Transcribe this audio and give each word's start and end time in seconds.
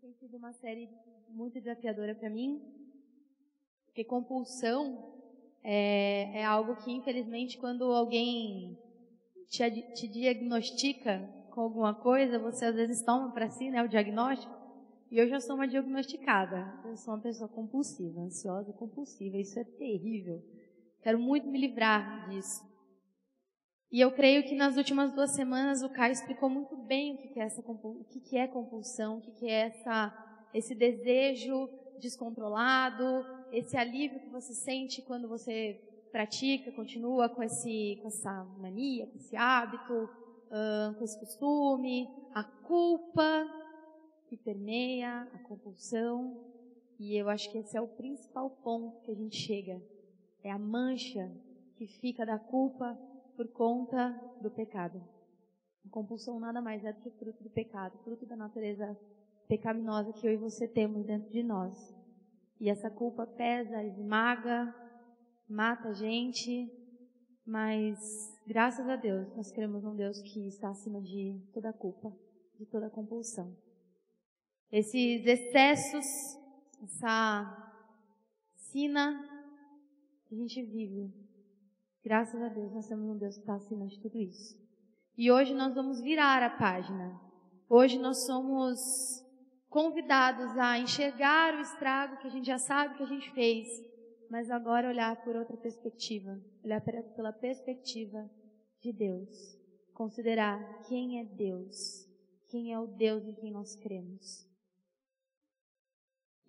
tem 0.00 0.14
sido 0.14 0.38
uma 0.38 0.52
série 0.54 0.88
muito 1.28 1.60
desafiadora 1.60 2.14
para 2.14 2.30
mim, 2.30 2.58
porque 3.84 4.02
compulsão 4.02 5.12
é, 5.62 6.38
é, 6.40 6.44
algo 6.44 6.76
que, 6.76 6.90
infelizmente, 6.90 7.58
quando 7.58 7.84
alguém 7.84 8.78
te, 9.50 9.70
te 9.92 10.08
diagnostica 10.08 11.18
com 11.50 11.60
alguma 11.60 11.94
coisa, 11.94 12.38
você 12.38 12.64
às 12.64 12.74
vezes 12.74 13.02
toma 13.02 13.30
para 13.32 13.50
si 13.50 13.70
né, 13.70 13.82
o 13.82 13.88
diagnóstico. 13.88 14.50
E 15.10 15.18
eu 15.18 15.28
já 15.28 15.38
sou 15.38 15.56
uma 15.56 15.68
diagnosticada. 15.68 16.80
Eu 16.86 16.96
sou 16.96 17.12
uma 17.12 17.20
pessoa 17.20 17.48
compulsiva, 17.48 18.22
ansiosa, 18.22 18.72
compulsiva. 18.72 19.36
Isso 19.36 19.58
é 19.58 19.64
terrível. 19.64 20.42
Quero 21.02 21.18
muito 21.18 21.46
me 21.46 21.58
livrar 21.58 22.30
disso. 22.30 22.69
E 23.92 24.00
eu 24.00 24.12
creio 24.12 24.44
que 24.44 24.54
nas 24.54 24.76
últimas 24.76 25.12
duas 25.12 25.32
semanas 25.32 25.82
o 25.82 25.88
Caio 25.88 26.12
explicou 26.12 26.48
muito 26.48 26.76
bem 26.76 27.14
o 27.14 27.18
que 27.18 27.40
é, 27.40 27.42
essa, 27.42 27.60
o 27.60 28.04
que 28.04 28.36
é 28.36 28.46
compulsão, 28.46 29.18
o 29.18 29.20
que 29.20 29.48
é 29.48 29.66
essa, 29.66 30.48
esse 30.54 30.76
desejo 30.76 31.68
descontrolado, 31.98 33.26
esse 33.52 33.76
alívio 33.76 34.20
que 34.20 34.28
você 34.28 34.54
sente 34.54 35.02
quando 35.02 35.28
você 35.28 35.80
pratica, 36.12 36.70
continua 36.70 37.28
com, 37.28 37.42
esse, 37.42 37.98
com 38.00 38.08
essa 38.08 38.44
mania, 38.58 39.08
com 39.08 39.16
esse 39.16 39.36
hábito, 39.36 40.08
com 40.96 41.04
esse 41.04 41.18
costume, 41.18 42.08
a 42.32 42.44
culpa 42.44 43.44
que 44.28 44.36
permeia, 44.36 45.28
a 45.34 45.38
compulsão. 45.40 46.44
E 46.98 47.16
eu 47.16 47.28
acho 47.28 47.50
que 47.50 47.58
esse 47.58 47.76
é 47.76 47.80
o 47.80 47.88
principal 47.88 48.50
ponto 48.62 49.00
que 49.00 49.10
a 49.10 49.14
gente 49.14 49.36
chega. 49.36 49.82
É 50.44 50.50
a 50.50 50.58
mancha 50.58 51.28
que 51.76 51.86
fica 51.86 52.24
da 52.24 52.38
culpa 52.38 52.96
por 53.40 53.48
conta 53.52 54.10
do 54.42 54.50
pecado. 54.50 55.02
A 55.86 55.88
compulsão 55.88 56.38
nada 56.38 56.60
mais 56.60 56.84
é 56.84 56.92
do 56.92 57.00
que 57.00 57.10
fruto 57.12 57.42
do 57.42 57.48
pecado, 57.48 57.96
fruto 58.04 58.26
da 58.26 58.36
natureza 58.36 58.94
pecaminosa 59.48 60.12
que 60.12 60.26
eu 60.26 60.32
e 60.34 60.36
você 60.36 60.68
temos 60.68 61.06
dentro 61.06 61.30
de 61.30 61.42
nós. 61.42 61.74
E 62.60 62.68
essa 62.68 62.90
culpa 62.90 63.26
pesa, 63.26 63.82
esmaga, 63.82 64.74
mata 65.48 65.88
a 65.88 65.92
gente, 65.94 66.70
mas 67.46 67.98
graças 68.46 68.86
a 68.86 68.96
Deus 68.96 69.34
nós 69.34 69.50
queremos 69.50 69.86
um 69.86 69.96
Deus 69.96 70.20
que 70.20 70.46
está 70.46 70.68
acima 70.68 71.00
de 71.00 71.40
toda 71.54 71.72
culpa, 71.72 72.14
de 72.58 72.66
toda 72.66 72.90
compulsão. 72.90 73.56
Esses 74.70 75.24
excessos, 75.24 76.04
essa 76.82 77.72
sina 78.54 79.18
que 80.26 80.34
a 80.34 80.38
gente 80.38 80.62
vive, 80.62 81.29
graças 82.04 82.40
a 82.40 82.48
Deus 82.48 82.72
nós 82.72 82.86
temos 82.86 83.08
um 83.08 83.16
Deus 83.16 83.34
que 83.36 83.42
está 83.42 83.54
acima 83.54 83.86
de 83.86 84.00
tudo 84.00 84.18
isso. 84.18 84.58
E 85.16 85.30
hoje 85.30 85.54
nós 85.54 85.74
vamos 85.74 86.00
virar 86.00 86.42
a 86.42 86.50
página. 86.50 87.20
Hoje 87.68 87.98
nós 87.98 88.24
somos 88.24 88.78
convidados 89.68 90.56
a 90.58 90.78
enxergar 90.78 91.54
o 91.54 91.60
estrago 91.60 92.16
que 92.18 92.26
a 92.26 92.30
gente 92.30 92.46
já 92.46 92.58
sabe 92.58 92.96
que 92.96 93.02
a 93.02 93.06
gente 93.06 93.30
fez, 93.32 93.68
mas 94.30 94.50
agora 94.50 94.88
olhar 94.88 95.22
por 95.22 95.36
outra 95.36 95.56
perspectiva, 95.56 96.40
olhar 96.64 96.80
pela 96.80 97.32
perspectiva 97.32 98.28
de 98.80 98.92
Deus, 98.92 99.58
considerar 99.92 100.82
quem 100.88 101.20
é 101.20 101.24
Deus, 101.24 102.08
quem 102.48 102.72
é 102.72 102.78
o 102.80 102.86
Deus 102.86 103.24
em 103.24 103.34
quem 103.34 103.52
nós 103.52 103.76
cremos. 103.76 104.48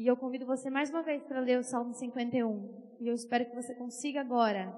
E 0.02 0.08
eu 0.08 0.18
convido 0.18 0.48
você 0.48 0.70
mais 0.70 0.90
uma 0.90 1.04
vez 1.04 1.24
para 1.24 1.40
ler 1.40 1.60
o 1.60 1.64
Salmo 1.64 1.94
51. 1.94 2.98
E 3.00 3.08
eu 3.08 3.14
espero 3.14 3.46
que 3.46 3.56
você 3.56 3.76
consiga 3.76 4.22
agora 4.22 4.72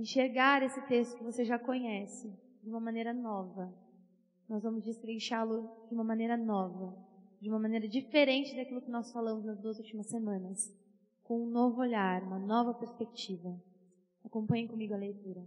enxergar 0.00 0.62
esse 0.62 0.80
texto 0.88 1.16
que 1.16 1.24
você 1.24 1.44
já 1.44 1.58
conhece 1.58 2.32
de 2.62 2.68
uma 2.68 2.80
maneira 2.80 3.12
nova. 3.12 3.72
Nós 4.48 4.62
vamos 4.62 4.84
destrinchá-lo 4.84 5.70
de 5.88 5.94
uma 5.94 6.04
maneira 6.04 6.36
nova 6.36 7.10
de 7.40 7.48
uma 7.48 7.58
maneira 7.58 7.88
diferente 7.88 8.54
daquilo 8.54 8.82
que 8.82 8.90
nós 8.90 9.10
falamos 9.10 9.44
nas 9.44 9.58
duas 9.58 9.78
últimas 9.78 10.06
semanas, 10.08 10.70
com 11.24 11.42
um 11.42 11.46
novo 11.46 11.80
olhar, 11.80 12.22
uma 12.22 12.38
nova 12.38 12.74
perspectiva. 12.74 13.58
Acompanhem 14.22 14.68
comigo 14.68 14.92
a 14.92 14.98
leitura. 14.98 15.40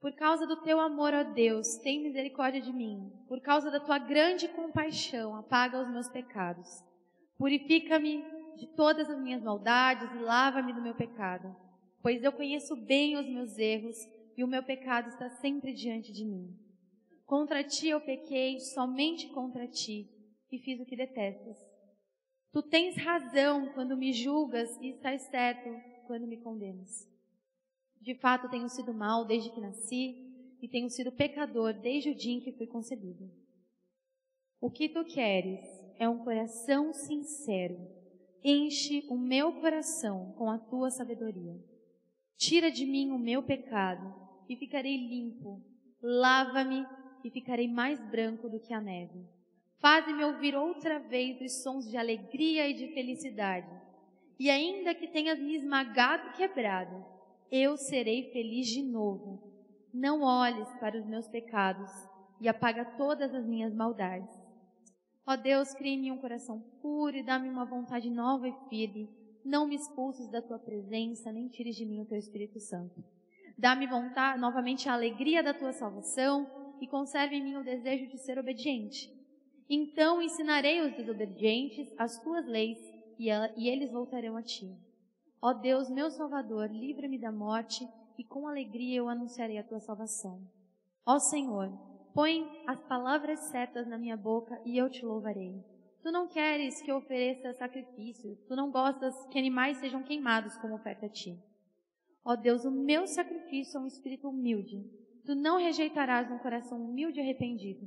Por 0.00 0.12
causa 0.14 0.46
do 0.46 0.60
teu 0.62 0.80
amor, 0.80 1.14
ó 1.14 1.22
Deus, 1.22 1.76
tem 1.76 2.02
misericórdia 2.02 2.60
de 2.60 2.72
mim. 2.72 3.12
Por 3.28 3.40
causa 3.40 3.70
da 3.70 3.78
tua 3.78 3.98
grande 3.98 4.48
compaixão, 4.48 5.36
apaga 5.36 5.80
os 5.80 5.90
meus 5.90 6.08
pecados. 6.08 6.68
Purifica-me 7.36 8.24
de 8.56 8.66
todas 8.74 9.08
as 9.08 9.20
minhas 9.20 9.42
maldades 9.42 10.10
e 10.12 10.18
lava-me 10.18 10.72
do 10.72 10.82
meu 10.82 10.94
pecado. 10.94 11.54
Pois 12.08 12.24
eu 12.24 12.32
conheço 12.32 12.74
bem 12.74 13.18
os 13.18 13.28
meus 13.28 13.58
erros 13.58 13.98
e 14.34 14.42
o 14.42 14.48
meu 14.48 14.62
pecado 14.62 15.10
está 15.10 15.28
sempre 15.28 15.74
diante 15.74 16.10
de 16.10 16.24
mim. 16.24 16.58
Contra 17.26 17.62
ti 17.62 17.88
eu 17.88 18.00
pequei, 18.00 18.58
somente 18.60 19.28
contra 19.28 19.68
ti, 19.68 20.08
e 20.50 20.58
fiz 20.58 20.80
o 20.80 20.86
que 20.86 20.96
detestas. 20.96 21.58
Tu 22.50 22.62
tens 22.62 22.96
razão 22.96 23.74
quando 23.74 23.94
me 23.94 24.10
julgas 24.10 24.74
e 24.80 24.88
estás 24.88 25.20
certo 25.24 25.68
quando 26.06 26.26
me 26.26 26.38
condenas. 26.38 27.06
De 28.00 28.14
fato, 28.14 28.48
tenho 28.48 28.70
sido 28.70 28.94
mal 28.94 29.26
desde 29.26 29.50
que 29.50 29.60
nasci 29.60 30.56
e 30.62 30.66
tenho 30.66 30.88
sido 30.88 31.12
pecador 31.12 31.74
desde 31.74 32.08
o 32.08 32.14
dia 32.14 32.32
em 32.32 32.40
que 32.40 32.52
fui 32.52 32.66
concebido. 32.66 33.30
O 34.62 34.70
que 34.70 34.88
tu 34.88 35.04
queres 35.04 35.60
é 35.98 36.08
um 36.08 36.24
coração 36.24 36.90
sincero. 36.94 37.76
Enche 38.42 39.06
o 39.10 39.18
meu 39.18 39.60
coração 39.60 40.32
com 40.38 40.48
a 40.48 40.56
tua 40.56 40.90
sabedoria. 40.90 41.67
Tira 42.38 42.70
de 42.70 42.86
mim 42.86 43.10
o 43.10 43.18
meu 43.18 43.42
pecado 43.42 44.14
e 44.48 44.54
ficarei 44.54 44.96
limpo. 44.96 45.60
Lava-me 46.00 46.86
e 47.24 47.30
ficarei 47.30 47.66
mais 47.66 48.00
branco 48.00 48.48
do 48.48 48.60
que 48.60 48.72
a 48.72 48.80
neve. 48.80 49.26
Faze-me 49.80 50.22
ouvir 50.22 50.54
outra 50.54 51.00
vez 51.00 51.40
os 51.40 51.64
sons 51.64 51.90
de 51.90 51.96
alegria 51.96 52.68
e 52.68 52.74
de 52.74 52.94
felicidade. 52.94 53.68
E 54.38 54.48
ainda 54.48 54.94
que 54.94 55.08
tenhas 55.08 55.40
me 55.40 55.56
esmagado 55.56 56.28
e 56.28 56.32
quebrado, 56.34 57.04
eu 57.50 57.76
serei 57.76 58.30
feliz 58.30 58.68
de 58.68 58.84
novo. 58.84 59.42
Não 59.92 60.22
olhes 60.22 60.68
para 60.78 60.96
os 60.96 61.04
meus 61.04 61.26
pecados 61.26 61.90
e 62.40 62.48
apaga 62.48 62.84
todas 62.84 63.34
as 63.34 63.44
minhas 63.44 63.74
maldades. 63.74 64.32
Ó 65.26 65.34
Deus, 65.34 65.74
crie 65.74 65.94
em 65.94 65.98
mim 65.98 66.10
um 66.12 66.18
coração 66.18 66.60
puro 66.80 67.16
e 67.16 67.22
dá-me 67.24 67.48
uma 67.48 67.64
vontade 67.64 68.08
nova 68.08 68.46
e 68.46 68.54
firme. 68.68 69.17
Não 69.48 69.66
me 69.66 69.76
expulses 69.76 70.28
da 70.28 70.42
tua 70.42 70.58
presença, 70.58 71.32
nem 71.32 71.48
tires 71.48 71.74
de 71.74 71.86
mim 71.86 72.02
o 72.02 72.04
teu 72.04 72.18
Espírito 72.18 72.60
Santo. 72.60 73.02
Dá-me 73.56 73.86
vontade, 73.86 74.38
novamente 74.38 74.90
a 74.90 74.92
alegria 74.92 75.42
da 75.42 75.54
tua 75.54 75.72
salvação 75.72 76.46
e 76.82 76.86
conserve 76.86 77.34
em 77.34 77.42
mim 77.42 77.56
o 77.56 77.64
desejo 77.64 78.06
de 78.08 78.18
ser 78.18 78.38
obediente. 78.38 79.10
Então 79.66 80.20
ensinarei 80.20 80.82
os 80.82 80.94
desobedientes 80.94 81.88
as 81.96 82.20
tuas 82.20 82.44
leis 82.46 82.76
e, 83.18 83.30
e 83.56 83.70
eles 83.70 83.90
voltarão 83.90 84.36
a 84.36 84.42
ti. 84.42 84.70
Ó 85.40 85.54
Deus, 85.54 85.88
meu 85.88 86.10
Salvador, 86.10 86.70
livra-me 86.70 87.18
da 87.18 87.32
morte 87.32 87.88
e 88.18 88.24
com 88.24 88.46
alegria 88.46 88.98
eu 88.98 89.08
anunciarei 89.08 89.56
a 89.56 89.64
tua 89.64 89.80
salvação. 89.80 90.46
Ó 91.06 91.18
Senhor, 91.18 91.72
põe 92.12 92.46
as 92.66 92.82
palavras 92.82 93.40
certas 93.50 93.86
na 93.86 93.96
minha 93.96 94.16
boca 94.16 94.60
e 94.66 94.76
eu 94.76 94.90
te 94.90 95.06
louvarei. 95.06 95.64
Tu 96.08 96.12
não 96.12 96.26
queres 96.26 96.80
que 96.80 96.90
eu 96.90 96.96
ofereça 96.96 97.52
sacrifícios, 97.52 98.42
tu 98.46 98.56
não 98.56 98.70
gostas 98.70 99.14
que 99.26 99.38
animais 99.38 99.76
sejam 99.76 100.02
queimados 100.02 100.56
como 100.56 100.74
oferta 100.74 101.04
a 101.04 101.08
ti. 101.10 101.38
Ó 102.24 102.34
Deus, 102.34 102.64
o 102.64 102.70
meu 102.70 103.06
sacrifício 103.06 103.76
é 103.76 103.80
um 103.82 103.86
espírito 103.86 104.26
humilde 104.26 104.82
Tu 105.26 105.34
não 105.34 105.58
rejeitarás 105.58 106.30
um 106.30 106.38
coração 106.38 106.82
humilde 106.82 107.20
e 107.20 107.22
arrependido. 107.22 107.86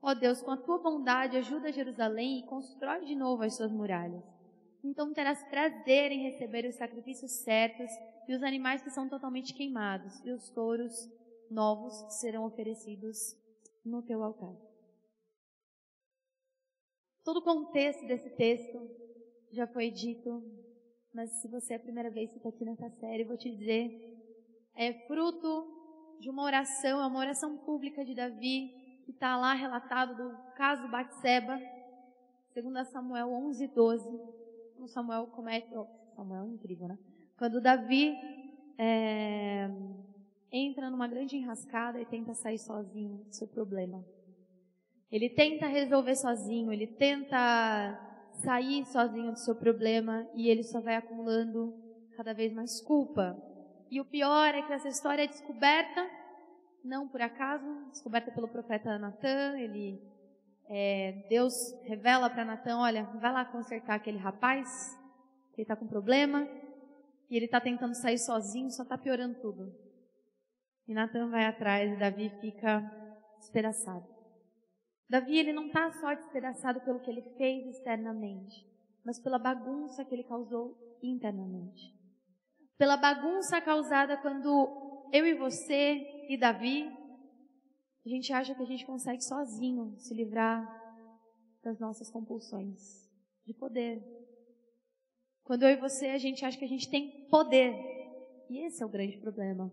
Ó 0.00 0.14
Deus, 0.14 0.40
com 0.40 0.52
a 0.52 0.56
tua 0.56 0.78
bondade, 0.78 1.36
ajuda 1.36 1.70
Jerusalém 1.70 2.38
e 2.38 2.46
constrói 2.46 3.04
de 3.04 3.14
novo 3.14 3.42
as 3.42 3.54
suas 3.54 3.70
muralhas. 3.70 4.24
Então 4.82 5.12
terás 5.12 5.44
prazer 5.44 6.12
em 6.12 6.22
receber 6.22 6.66
os 6.66 6.76
sacrifícios 6.76 7.30
certos 7.42 7.90
e 8.26 8.34
os 8.34 8.42
animais 8.42 8.80
que 8.82 8.88
são 8.88 9.06
totalmente 9.06 9.52
queimados, 9.52 10.18
e 10.24 10.30
os 10.30 10.48
touros 10.48 10.94
novos 11.50 11.92
serão 12.20 12.46
oferecidos 12.46 13.36
no 13.84 14.00
teu 14.00 14.24
altar. 14.24 14.73
Todo 17.24 17.38
o 17.38 17.42
contexto 17.42 18.06
desse 18.06 18.28
texto 18.36 18.86
já 19.50 19.66
foi 19.66 19.90
dito, 19.90 20.42
mas 21.12 21.30
se 21.40 21.48
você 21.48 21.72
é 21.72 21.76
a 21.76 21.80
primeira 21.80 22.10
vez 22.10 22.30
que 22.30 22.36
está 22.36 22.50
aqui 22.50 22.66
nessa 22.66 22.90
série, 22.90 23.24
vou 23.24 23.38
te 23.38 23.50
dizer, 23.50 24.14
é 24.74 24.92
fruto 25.06 26.18
de 26.20 26.28
uma 26.28 26.42
oração, 26.42 27.00
é 27.00 27.06
uma 27.06 27.18
oração 27.18 27.56
pública 27.56 28.04
de 28.04 28.14
Davi, 28.14 29.00
que 29.06 29.10
está 29.10 29.38
lá 29.38 29.54
relatado 29.54 30.14
do 30.16 30.36
caso 30.54 30.86
Batseba, 30.88 31.58
segundo 32.52 32.84
Samuel 32.84 33.32
11, 33.32 33.68
12. 33.68 34.06
O 34.78 34.86
Samuel 34.86 35.26
comete, 35.28 35.74
oh, 35.74 35.86
Samuel 36.14 36.44
é 36.44 36.48
incrível, 36.48 36.88
né? 36.88 36.98
Quando 37.38 37.58
Davi 37.58 38.14
é, 38.76 39.70
entra 40.52 40.90
numa 40.90 41.08
grande 41.08 41.38
enrascada 41.38 41.98
e 41.98 42.04
tenta 42.04 42.34
sair 42.34 42.58
sozinho 42.58 43.24
do 43.24 43.34
seu 43.34 43.48
problema. 43.48 44.04
Ele 45.10 45.28
tenta 45.30 45.66
resolver 45.66 46.16
sozinho, 46.16 46.72
ele 46.72 46.86
tenta 46.86 48.00
sair 48.42 48.84
sozinho 48.86 49.32
do 49.32 49.38
seu 49.38 49.54
problema 49.54 50.28
e 50.34 50.48
ele 50.48 50.62
só 50.62 50.80
vai 50.80 50.96
acumulando 50.96 51.72
cada 52.16 52.32
vez 52.32 52.52
mais 52.52 52.80
culpa, 52.80 53.36
e 53.94 54.00
o 54.00 54.04
pior 54.04 54.54
é 54.54 54.62
que 54.62 54.72
essa 54.72 54.88
história 54.88 55.22
é 55.22 55.26
descoberta, 55.28 56.04
não 56.84 57.06
por 57.06 57.22
acaso, 57.22 57.64
descoberta 57.90 58.32
pelo 58.32 58.48
profeta 58.48 58.98
Natan, 58.98 59.56
ele 59.58 60.02
é, 60.68 61.26
Deus 61.28 61.54
revela 61.84 62.28
para 62.28 62.44
Natan, 62.44 62.78
olha, 62.78 63.04
vai 63.20 63.32
lá 63.32 63.44
consertar 63.44 63.94
aquele 63.94 64.18
rapaz, 64.18 64.68
que 65.52 65.60
ele 65.60 65.62
está 65.62 65.76
com 65.76 65.86
problema, 65.86 66.44
e 67.30 67.36
ele 67.36 67.44
está 67.44 67.60
tentando 67.60 67.94
sair 67.94 68.18
sozinho, 68.18 68.70
só 68.70 68.82
está 68.82 68.98
piorando 68.98 69.40
tudo. 69.40 69.72
E 70.88 70.92
Natan 70.92 71.30
vai 71.30 71.46
atrás 71.46 71.92
e 71.92 71.96
Davi 71.96 72.30
fica 72.40 72.82
despedaçado. 73.38 74.04
Davi, 75.08 75.38
ele 75.38 75.52
não 75.52 75.66
está 75.66 75.90
só 75.92 76.14
despedaçado 76.14 76.80
pelo 76.80 77.00
que 77.00 77.10
ele 77.10 77.22
fez 77.36 77.66
externamente, 77.66 78.66
mas 79.04 79.18
pela 79.18 79.38
bagunça 79.38 80.04
que 80.04 80.14
ele 80.14 80.24
causou 80.24 80.76
internamente. 81.02 81.94
Pela 82.78 82.96
bagunça 82.96 83.60
causada 83.60 84.16
quando 84.16 85.08
eu 85.12 85.26
e 85.26 85.34
você 85.34 86.26
e 86.28 86.36
Davi, 86.36 86.90
a 88.04 88.08
gente 88.08 88.32
acha 88.32 88.54
que 88.54 88.62
a 88.62 88.66
gente 88.66 88.84
consegue 88.84 89.22
sozinho 89.22 89.94
se 89.98 90.14
livrar 90.14 90.66
das 91.62 91.78
nossas 91.78 92.10
compulsões 92.10 93.10
de 93.46 93.54
poder. 93.54 94.02
Quando 95.42 95.62
eu 95.62 95.70
e 95.70 95.76
você, 95.76 96.06
a 96.08 96.18
gente 96.18 96.44
acha 96.44 96.58
que 96.58 96.64
a 96.64 96.68
gente 96.68 96.90
tem 96.90 97.28
poder. 97.28 97.74
E 98.50 98.66
esse 98.66 98.82
é 98.82 98.86
o 98.86 98.90
grande 98.90 99.18
problema. 99.18 99.72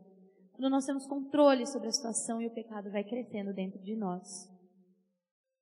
Quando 0.52 0.70
nós 0.70 0.86
temos 0.86 1.08
controle 1.08 1.66
sobre 1.66 1.88
a 1.88 1.92
situação 1.92 2.42
e 2.42 2.48
o 2.48 2.54
pecado 2.54 2.92
vai 2.92 3.04
crescendo 3.04 3.54
dentro 3.54 3.82
de 3.82 3.96
nós. 3.96 4.51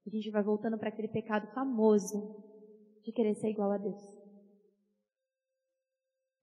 A 0.10 0.12
gente 0.12 0.32
vai 0.32 0.42
voltando 0.42 0.76
para 0.76 0.90
aquele 0.90 1.08
pecado 1.08 1.54
famoso 1.54 2.44
de 3.04 3.12
querer 3.12 3.36
ser 3.36 3.52
igual 3.52 3.72
a 3.72 3.78
Deus. 3.78 4.02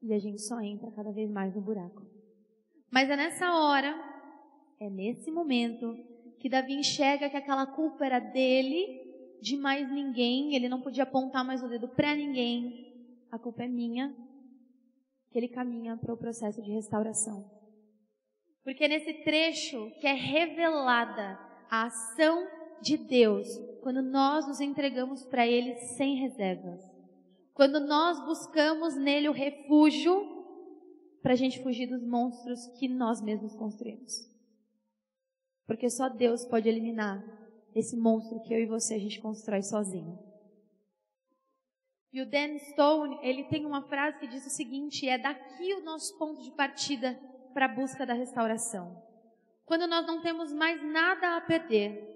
E 0.00 0.14
a 0.14 0.20
gente 0.20 0.40
só 0.40 0.60
entra 0.60 0.88
cada 0.92 1.10
vez 1.10 1.28
mais 1.28 1.52
no 1.52 1.60
buraco. 1.60 2.06
Mas 2.92 3.10
é 3.10 3.16
nessa 3.16 3.52
hora, 3.58 3.92
é 4.78 4.88
nesse 4.88 5.32
momento, 5.32 5.96
que 6.38 6.48
Davi 6.48 6.74
enxerga 6.74 7.28
que 7.28 7.36
aquela 7.36 7.66
culpa 7.66 8.06
era 8.06 8.20
dele, 8.20 9.40
de 9.42 9.56
mais 9.56 9.90
ninguém, 9.90 10.54
ele 10.54 10.68
não 10.68 10.80
podia 10.80 11.02
apontar 11.02 11.44
mais 11.44 11.60
o 11.60 11.68
dedo 11.68 11.88
para 11.88 12.14
ninguém. 12.14 12.94
A 13.32 13.38
culpa 13.38 13.64
é 13.64 13.68
minha. 13.68 14.14
Que 15.32 15.38
ele 15.38 15.48
caminha 15.48 15.96
para 15.96 16.14
o 16.14 16.16
processo 16.16 16.62
de 16.62 16.70
restauração. 16.70 17.50
Porque 18.62 18.84
é 18.84 18.88
nesse 18.88 19.12
trecho 19.24 19.90
que 20.00 20.06
é 20.06 20.12
revelada 20.12 21.36
a 21.68 21.86
ação 21.86 22.55
de 22.82 22.96
Deus 22.96 23.48
quando 23.82 24.02
nós 24.02 24.46
nos 24.46 24.60
entregamos 24.60 25.24
para 25.24 25.46
Ele 25.46 25.74
sem 25.76 26.16
reservas. 26.16 26.80
Quando 27.54 27.80
nós 27.80 28.22
buscamos 28.24 28.94
nele 28.96 29.28
o 29.28 29.32
refúgio 29.32 30.36
para 31.22 31.32
a 31.32 31.36
gente 31.36 31.62
fugir 31.62 31.86
dos 31.86 32.04
monstros 32.04 32.66
que 32.78 32.86
nós 32.86 33.20
mesmos 33.20 33.54
construímos. 33.54 34.12
Porque 35.66 35.88
só 35.88 36.08
Deus 36.08 36.44
pode 36.44 36.68
eliminar 36.68 37.24
esse 37.74 37.96
monstro 37.96 38.40
que 38.42 38.54
eu 38.54 38.60
e 38.60 38.66
você 38.66 38.94
a 38.94 38.98
gente 38.98 39.20
constrói 39.20 39.62
sozinho. 39.62 40.18
E 42.12 42.22
o 42.22 42.30
Dan 42.30 42.58
Stone, 42.58 43.18
ele 43.22 43.44
tem 43.44 43.66
uma 43.66 43.82
frase 43.82 44.18
que 44.18 44.26
diz 44.26 44.46
o 44.46 44.50
seguinte: 44.50 45.08
é 45.08 45.18
daqui 45.18 45.74
o 45.74 45.84
nosso 45.84 46.16
ponto 46.18 46.42
de 46.42 46.50
partida 46.52 47.18
para 47.52 47.66
a 47.66 47.74
busca 47.74 48.06
da 48.06 48.14
restauração. 48.14 49.02
Quando 49.66 49.86
nós 49.86 50.06
não 50.06 50.22
temos 50.22 50.52
mais 50.52 50.82
nada 50.82 51.36
a 51.36 51.40
perder, 51.40 52.15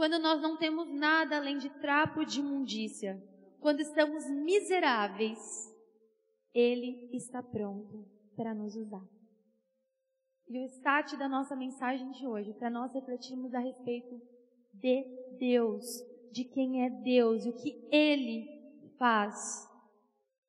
quando 0.00 0.18
nós 0.18 0.40
não 0.40 0.56
temos 0.56 0.90
nada 0.90 1.36
além 1.36 1.58
de 1.58 1.68
trapo 1.78 2.24
de 2.24 2.40
imundícia, 2.40 3.22
quando 3.60 3.80
estamos 3.80 4.30
miseráveis, 4.30 5.38
Ele 6.54 7.10
está 7.12 7.42
pronto 7.42 8.08
para 8.34 8.54
nos 8.54 8.74
usar. 8.76 9.06
E 10.48 10.58
o 10.58 10.64
start 10.64 11.18
da 11.18 11.28
nossa 11.28 11.54
mensagem 11.54 12.10
de 12.12 12.26
hoje, 12.26 12.54
para 12.54 12.70
nós 12.70 12.94
refletirmos 12.94 13.52
a 13.52 13.58
respeito 13.58 14.18
de 14.72 15.04
Deus, 15.38 15.84
de 16.32 16.44
quem 16.44 16.82
é 16.82 16.88
Deus 16.88 17.44
e 17.44 17.50
o 17.50 17.56
que 17.56 17.86
Ele 17.92 18.48
faz 18.96 19.68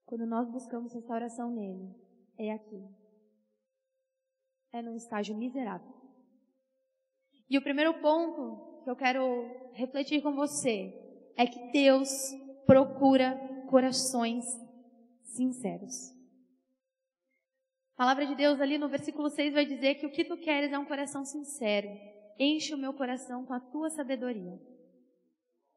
quando 0.06 0.26
nós 0.26 0.50
buscamos 0.50 0.94
restauração 0.94 1.52
nele, 1.52 1.94
é 2.38 2.54
aqui. 2.54 2.82
É 4.72 4.82
num 4.82 4.96
estágio 4.96 5.36
miserável. 5.36 5.92
E 7.50 7.58
o 7.58 7.62
primeiro 7.62 8.00
ponto 8.00 8.71
que 8.84 8.90
eu 8.90 8.96
quero 8.96 9.46
refletir 9.74 10.22
com 10.22 10.34
você 10.36 10.94
é 11.38 11.46
que 11.46 11.72
Deus 11.72 12.10
procura 12.66 13.36
corações 13.70 14.46
sinceros. 15.24 16.12
A 17.96 17.98
palavra 17.98 18.26
de 18.26 18.36
Deus 18.36 18.60
ali 18.60 18.78
no 18.78 18.90
versículo 18.90 19.30
6 19.30 19.54
vai 19.54 19.66
dizer 19.66 19.96
que 19.96 20.06
o 20.06 20.12
que 20.12 20.26
tu 20.26 20.38
queres 20.38 20.72
é 20.72 20.80
um 20.80 20.86
coração 20.86 21.24
sincero. 21.24 21.88
Enche 22.40 22.74
o 22.74 22.78
meu 22.78 22.94
coração 22.94 23.46
com 23.46 23.54
a 23.54 23.60
tua 23.60 23.90
sabedoria. 23.90 24.60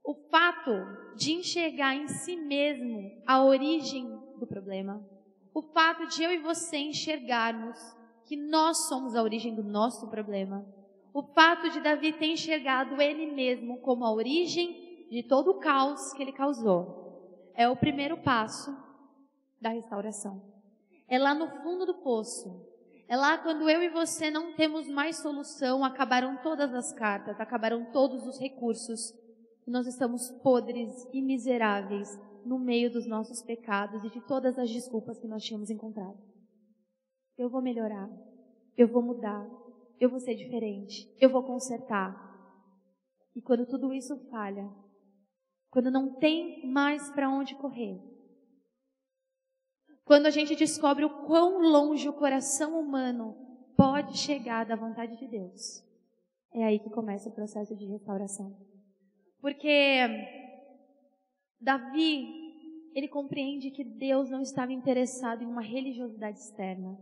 O 0.03 0.15
fato 0.31 0.71
de 1.17 1.33
enxergar 1.33 1.95
em 1.95 2.09
si 2.09 2.37
mesmo 2.37 3.23
a 3.27 3.45
origem 3.45 4.07
do 4.39 4.47
problema, 4.47 5.07
o 5.55 5.63
fato 5.63 6.07
de 6.07 6.23
eu 6.23 6.33
e 6.33 6.39
você 6.39 6.79
enxergarmos 6.79 7.79
que 8.27 8.37
nós 8.37 8.89
somos 8.89 9.15
a 9.15 9.23
origem 9.23 9.55
do 9.55 9.63
nosso 9.63 10.09
problema, 10.09 10.67
o 11.15 11.23
fato 11.23 11.71
de 11.71 11.81
Davi 11.81 12.13
ter 12.13 12.27
enxergado 12.27 13.01
ele 13.01 13.31
mesmo 13.31 13.79
como 13.79 14.05
a 14.05 14.13
origem 14.13 15.07
de 15.09 15.23
todo 15.23 15.53
o 15.53 15.61
caos 15.61 16.13
que 16.13 16.21
ele 16.21 16.33
causou 16.33 17.53
é 17.55 17.69
o 17.69 17.77
primeiro 17.77 18.17
passo 18.17 18.77
da 19.61 19.69
restauração. 19.69 20.43
É 21.09 21.17
lá 21.17 21.33
no 21.33 21.49
fundo 21.63 21.87
do 21.87 22.03
poço. 22.03 22.69
É 23.07 23.17
lá 23.17 23.39
quando 23.39 23.71
eu 23.71 23.81
e 23.81 23.91
você 23.91 24.29
não 24.29 24.55
temos 24.55 24.89
mais 24.89 25.19
solução, 25.19 25.85
acabaram 25.85 26.37
todas 26.43 26.75
as 26.75 26.93
cartas, 26.93 27.41
acabaram 27.41 27.93
todos 27.93 28.27
os 28.27 28.41
recursos. 28.41 29.15
Nós 29.69 29.87
estamos 29.87 30.33
podres 30.43 30.91
e 31.13 31.23
miseráveis 31.23 32.09
no 32.45 32.59
meio 32.59 32.91
dos 32.91 33.07
nossos 33.07 33.41
pecados 33.41 34.03
e 34.03 34.11
de 34.11 34.21
todas 34.23 34.59
as 34.59 34.69
desculpas 34.69 35.21
que 35.21 35.29
nós 35.29 35.45
tínhamos 35.45 35.71
encontrado. 35.71 36.19
Eu 37.39 37.49
vou 37.49 37.63
melhorar. 37.63 38.11
Eu 38.77 38.89
vou 38.89 39.01
mudar 39.01 39.47
eu 40.01 40.11
vou 40.11 40.21
ser 40.21 40.35
diferente, 40.35 41.13
eu 41.21 41.31
vou 41.31 41.43
consertar. 41.43 42.15
E 43.35 43.43
quando 43.43 43.67
tudo 43.67 43.93
isso 43.93 44.17
falha, 44.31 44.69
quando 45.71 45.91
não 45.91 46.15
tem 46.19 46.67
mais 46.67 47.11
para 47.11 47.31
onde 47.31 47.55
correr, 47.57 48.01
quando 50.05 50.27
a 50.27 50.31
gente 50.31 50.55
descobre 50.55 51.05
o 51.05 51.27
quão 51.27 51.59
longe 51.61 52.09
o 52.09 52.13
coração 52.13 52.79
humano 52.79 53.35
pode 53.77 54.19
chegar 54.19 54.65
da 54.65 54.77
vontade 54.77 55.17
de 55.19 55.27
Deus, 55.27 55.83
é 56.53 56.63
aí 56.65 56.79
que 56.79 56.91
começa 56.91 57.29
o 57.29 57.35
processo 57.35 57.75
de 57.77 57.87
restauração. 57.87 58.57
Porque 59.41 60.07
Davi, 61.61 62.27
ele 62.95 63.09
compreende 63.09 63.71
que 63.71 63.83
Deus 63.83 64.31
não 64.31 64.43
estava 64.43 64.73
interessado 64.73 65.43
em 65.43 65.47
uma 65.47 65.63
religiosidade 65.63 66.39
externa. 66.39 66.97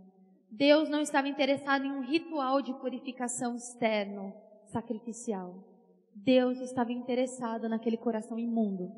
Deus 0.55 0.91
não 0.91 1.01
estava 1.01 1.29
interessado 1.29 1.87
em 1.87 1.91
um 1.91 2.03
ritual 2.03 2.61
de 2.61 2.75
purificação 2.75 3.57
externo, 3.57 4.35
sacrificial. 4.67 5.65
Deus 6.15 6.61
estava 6.61 6.93
interessado 6.93 7.71
naquele 7.71 7.97
coração 7.97 8.39
imundo. 8.39 8.93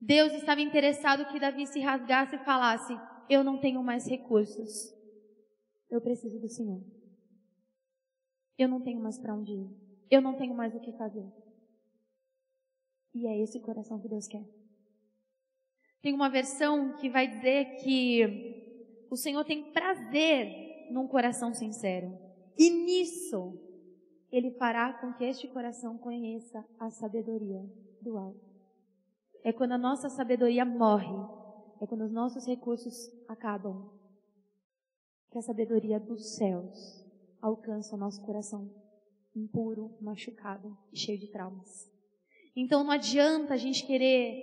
Deus 0.00 0.32
estava 0.32 0.62
interessado 0.62 1.26
que 1.26 1.38
Davi 1.38 1.66
se 1.66 1.80
rasgasse 1.80 2.36
e 2.36 2.44
falasse: 2.46 2.98
Eu 3.28 3.44
não 3.44 3.60
tenho 3.60 3.82
mais 3.82 4.08
recursos. 4.08 4.90
Eu 5.90 6.00
preciso 6.00 6.40
do 6.40 6.48
Senhor. 6.48 6.82
Eu 8.56 8.68
não 8.68 8.80
tenho 8.80 9.02
mais 9.02 9.18
para 9.18 9.34
onde 9.34 9.52
ir. 9.52 9.70
Eu 10.10 10.22
não 10.22 10.34
tenho 10.34 10.54
mais 10.54 10.74
o 10.74 10.80
que 10.80 10.92
fazer. 10.92 11.30
E 13.14 13.26
é 13.26 13.38
esse 13.38 13.60
coração 13.60 14.00
que 14.00 14.08
Deus 14.08 14.26
quer. 14.26 14.44
Tem 16.00 16.14
uma 16.14 16.30
versão 16.30 16.96
que 16.96 17.10
vai 17.10 17.28
dizer 17.28 17.76
que 17.82 18.51
o 19.12 19.16
Senhor 19.16 19.44
tem 19.44 19.70
prazer 19.74 20.90
num 20.90 21.06
coração 21.06 21.52
sincero. 21.52 22.18
E 22.56 22.70
nisso, 22.70 23.60
Ele 24.30 24.52
fará 24.52 24.90
com 24.94 25.12
que 25.12 25.22
este 25.22 25.46
coração 25.48 25.98
conheça 25.98 26.64
a 26.78 26.88
sabedoria 26.88 27.62
do 28.00 28.16
alto. 28.16 28.40
É 29.44 29.52
quando 29.52 29.72
a 29.72 29.78
nossa 29.78 30.08
sabedoria 30.08 30.64
morre, 30.64 31.14
é 31.82 31.86
quando 31.86 32.04
os 32.04 32.10
nossos 32.10 32.46
recursos 32.46 32.94
acabam, 33.28 33.92
que 35.30 35.36
a 35.36 35.42
sabedoria 35.42 36.00
dos 36.00 36.36
céus 36.36 37.06
alcança 37.42 37.94
o 37.94 37.98
nosso 37.98 38.24
coração 38.24 38.74
impuro, 39.36 39.94
machucado 40.00 40.74
e 40.90 40.98
cheio 40.98 41.18
de 41.18 41.30
traumas. 41.30 41.86
Então 42.56 42.82
não 42.82 42.90
adianta 42.90 43.52
a 43.52 43.58
gente 43.58 43.86
querer 43.86 44.42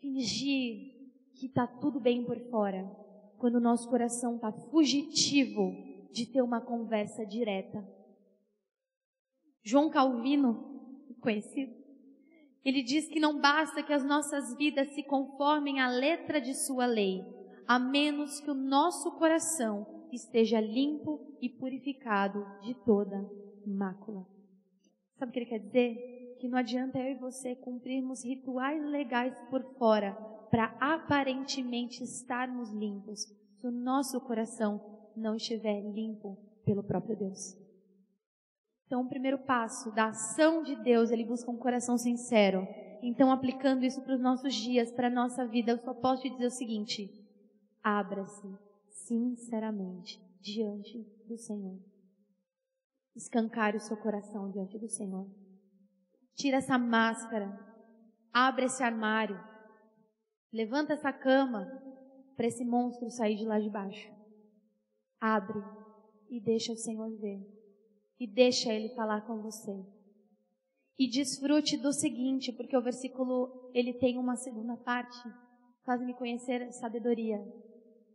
fingir 0.00 0.90
que 1.34 1.48
está 1.48 1.66
tudo 1.66 2.00
bem 2.00 2.24
por 2.24 2.38
fora, 2.48 3.01
quando 3.42 3.56
o 3.56 3.60
nosso 3.60 3.88
coração 3.88 4.36
está 4.36 4.52
fugitivo 4.52 5.72
de 6.12 6.26
ter 6.26 6.42
uma 6.42 6.60
conversa 6.60 7.26
direta. 7.26 7.84
João 9.64 9.90
Calvino, 9.90 11.10
conhecido, 11.20 11.74
ele 12.64 12.84
diz 12.84 13.08
que 13.08 13.18
não 13.18 13.40
basta 13.40 13.82
que 13.82 13.92
as 13.92 14.04
nossas 14.04 14.56
vidas 14.56 14.94
se 14.94 15.02
conformem 15.02 15.80
à 15.80 15.88
letra 15.88 16.40
de 16.40 16.54
sua 16.54 16.86
lei, 16.86 17.20
a 17.66 17.80
menos 17.80 18.38
que 18.38 18.48
o 18.48 18.54
nosso 18.54 19.10
coração 19.18 20.06
esteja 20.12 20.60
limpo 20.60 21.36
e 21.40 21.48
purificado 21.48 22.46
de 22.62 22.74
toda 22.84 23.28
mácula. 23.66 24.24
Sabe 25.16 25.30
o 25.30 25.32
que 25.32 25.40
ele 25.40 25.46
quer 25.46 25.58
dizer? 25.58 26.12
que 26.38 26.48
não 26.48 26.58
adianta 26.58 26.98
eu 26.98 27.12
e 27.12 27.14
você 27.14 27.54
cumprirmos 27.54 28.24
rituais 28.24 28.84
legais 28.84 29.32
por 29.48 29.62
fora 29.78 30.12
para 30.52 30.66
aparentemente 30.78 32.04
estarmos 32.04 32.70
limpos, 32.72 33.22
se 33.22 33.66
o 33.66 33.70
nosso 33.70 34.20
coração 34.20 35.10
não 35.16 35.34
estiver 35.34 35.80
limpo 35.80 36.36
pelo 36.62 36.84
próprio 36.84 37.16
Deus. 37.16 37.56
Então, 38.84 39.00
o 39.00 39.08
primeiro 39.08 39.38
passo 39.38 39.90
da 39.92 40.08
ação 40.08 40.62
de 40.62 40.76
Deus, 40.76 41.10
ele 41.10 41.24
busca 41.24 41.50
um 41.50 41.56
coração 41.56 41.96
sincero. 41.96 42.68
Então, 43.02 43.32
aplicando 43.32 43.86
isso 43.86 44.02
para 44.02 44.14
os 44.14 44.20
nossos 44.20 44.54
dias, 44.54 44.92
para 44.92 45.06
a 45.06 45.10
nossa 45.10 45.46
vida, 45.46 45.72
eu 45.72 45.78
só 45.78 45.94
posso 45.94 46.20
te 46.20 46.28
dizer 46.28 46.46
o 46.46 46.50
seguinte: 46.50 47.08
abra-se 47.82 48.46
sinceramente 48.90 50.20
diante 50.38 50.98
do 51.26 51.38
Senhor. 51.38 51.80
Escancare 53.16 53.78
o 53.78 53.80
seu 53.80 53.96
coração 53.96 54.50
diante 54.50 54.78
do 54.78 54.88
Senhor. 54.88 55.26
Tira 56.34 56.58
essa 56.58 56.76
máscara. 56.76 57.58
Abre 58.30 58.66
esse 58.66 58.82
armário. 58.82 59.51
Levanta 60.52 60.92
essa 60.92 61.12
cama 61.12 61.66
para 62.36 62.46
esse 62.46 62.64
monstro 62.64 63.10
sair 63.10 63.36
de 63.36 63.44
lá 63.44 63.58
de 63.58 63.70
baixo. 63.70 64.12
Abre 65.20 65.62
e 66.28 66.40
deixa 66.40 66.72
o 66.72 66.76
Senhor 66.76 67.10
ver. 67.18 67.40
E 68.18 68.26
deixa 68.26 68.72
Ele 68.72 68.90
falar 68.90 69.22
com 69.22 69.40
você. 69.40 69.84
E 70.98 71.08
desfrute 71.08 71.76
do 71.76 71.92
seguinte, 71.92 72.52
porque 72.52 72.76
o 72.76 72.82
versículo 72.82 73.70
ele 73.74 73.94
tem 73.94 74.18
uma 74.18 74.36
segunda 74.36 74.76
parte. 74.76 75.18
Faz-me 75.84 76.14
conhecer 76.14 76.72
sabedoria. 76.72 77.42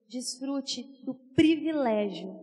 Desfrute 0.07 0.83
do 1.03 1.13
privilégio 1.35 2.33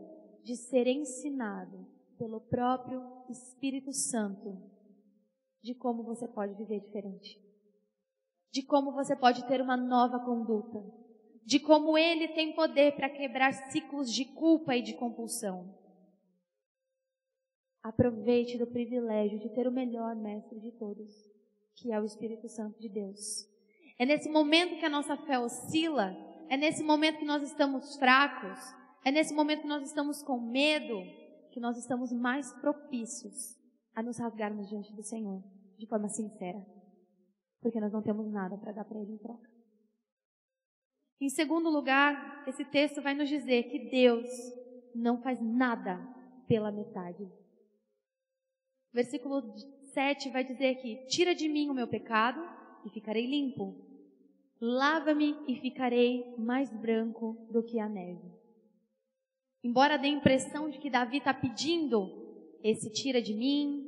de 0.42 0.56
ser 0.56 0.86
ensinado 0.86 1.86
pelo 2.18 2.40
próprio 2.40 3.02
Espírito 3.30 3.92
Santo 3.92 4.60
de 5.62 5.74
como 5.74 6.02
você 6.02 6.28
pode 6.28 6.54
viver 6.54 6.80
diferente. 6.80 7.40
De 8.54 8.62
como 8.62 8.92
você 8.92 9.16
pode 9.16 9.44
ter 9.48 9.60
uma 9.60 9.76
nova 9.76 10.20
conduta. 10.20 10.78
De 11.44 11.58
como 11.58 11.98
ele 11.98 12.28
tem 12.28 12.54
poder 12.54 12.94
para 12.94 13.10
quebrar 13.10 13.52
ciclos 13.72 14.12
de 14.12 14.24
culpa 14.26 14.76
e 14.76 14.80
de 14.80 14.94
compulsão. 14.94 15.76
Aproveite 17.82 18.56
do 18.56 18.68
privilégio 18.68 19.40
de 19.40 19.48
ter 19.48 19.66
o 19.66 19.72
melhor 19.72 20.14
mestre 20.14 20.60
de 20.60 20.70
todos, 20.70 21.12
que 21.74 21.90
é 21.90 22.00
o 22.00 22.04
Espírito 22.04 22.48
Santo 22.48 22.78
de 22.78 22.88
Deus. 22.88 23.44
É 23.98 24.06
nesse 24.06 24.28
momento 24.28 24.78
que 24.78 24.86
a 24.86 24.88
nossa 24.88 25.16
fé 25.16 25.36
oscila, 25.36 26.16
é 26.48 26.56
nesse 26.56 26.84
momento 26.84 27.18
que 27.18 27.24
nós 27.24 27.42
estamos 27.42 27.96
fracos, 27.96 28.60
é 29.04 29.10
nesse 29.10 29.34
momento 29.34 29.62
que 29.62 29.66
nós 29.66 29.82
estamos 29.84 30.22
com 30.22 30.38
medo, 30.38 31.02
que 31.50 31.58
nós 31.58 31.76
estamos 31.76 32.12
mais 32.12 32.52
propícios 32.60 33.58
a 33.96 34.00
nos 34.00 34.16
rasgarmos 34.16 34.68
diante 34.68 34.94
do 34.94 35.02
Senhor 35.02 35.42
de 35.76 35.88
forma 35.88 36.08
sincera, 36.08 36.64
porque 37.64 37.80
nós 37.80 37.90
não 37.90 38.02
temos 38.02 38.30
nada 38.30 38.58
para 38.58 38.72
dar 38.72 38.84
para 38.84 39.00
Ele 39.00 39.14
em 39.14 39.16
troca. 39.16 39.50
Em 41.18 41.30
segundo 41.30 41.70
lugar, 41.70 42.44
esse 42.46 42.62
texto 42.62 43.00
vai 43.00 43.14
nos 43.14 43.26
dizer 43.26 43.70
que 43.70 43.88
Deus 43.88 44.28
não 44.94 45.22
faz 45.22 45.40
nada 45.40 45.96
pela 46.46 46.70
metade. 46.70 47.26
Versículo 48.92 49.56
7 49.94 50.28
vai 50.28 50.44
dizer 50.44 50.74
que: 50.74 51.06
Tira 51.06 51.34
de 51.34 51.48
mim 51.48 51.70
o 51.70 51.74
meu 51.74 51.88
pecado 51.88 52.38
e 52.84 52.90
ficarei 52.90 53.26
limpo. 53.26 53.74
Lava-me 54.60 55.34
e 55.48 55.56
ficarei 55.56 56.34
mais 56.36 56.70
branco 56.70 57.48
do 57.50 57.62
que 57.62 57.80
a 57.80 57.88
neve. 57.88 58.30
Embora 59.62 59.96
dê 59.96 60.08
a 60.08 60.10
impressão 60.10 60.68
de 60.68 60.78
que 60.78 60.90
Davi 60.90 61.16
está 61.16 61.32
pedindo 61.32 62.58
esse 62.62 62.92
tira 62.92 63.22
de 63.22 63.32
mim, 63.32 63.83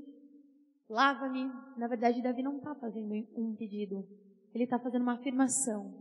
lava-me, 0.89 1.51
na 1.77 1.87
verdade 1.87 2.23
Davi 2.23 2.43
não 2.43 2.59
está 2.59 2.75
fazendo 2.75 3.13
um 3.37 3.55
pedido. 3.55 4.07
Ele 4.55 4.65
está 4.65 4.79
fazendo 4.79 5.03
uma 5.03 5.15
afirmação. 5.15 5.93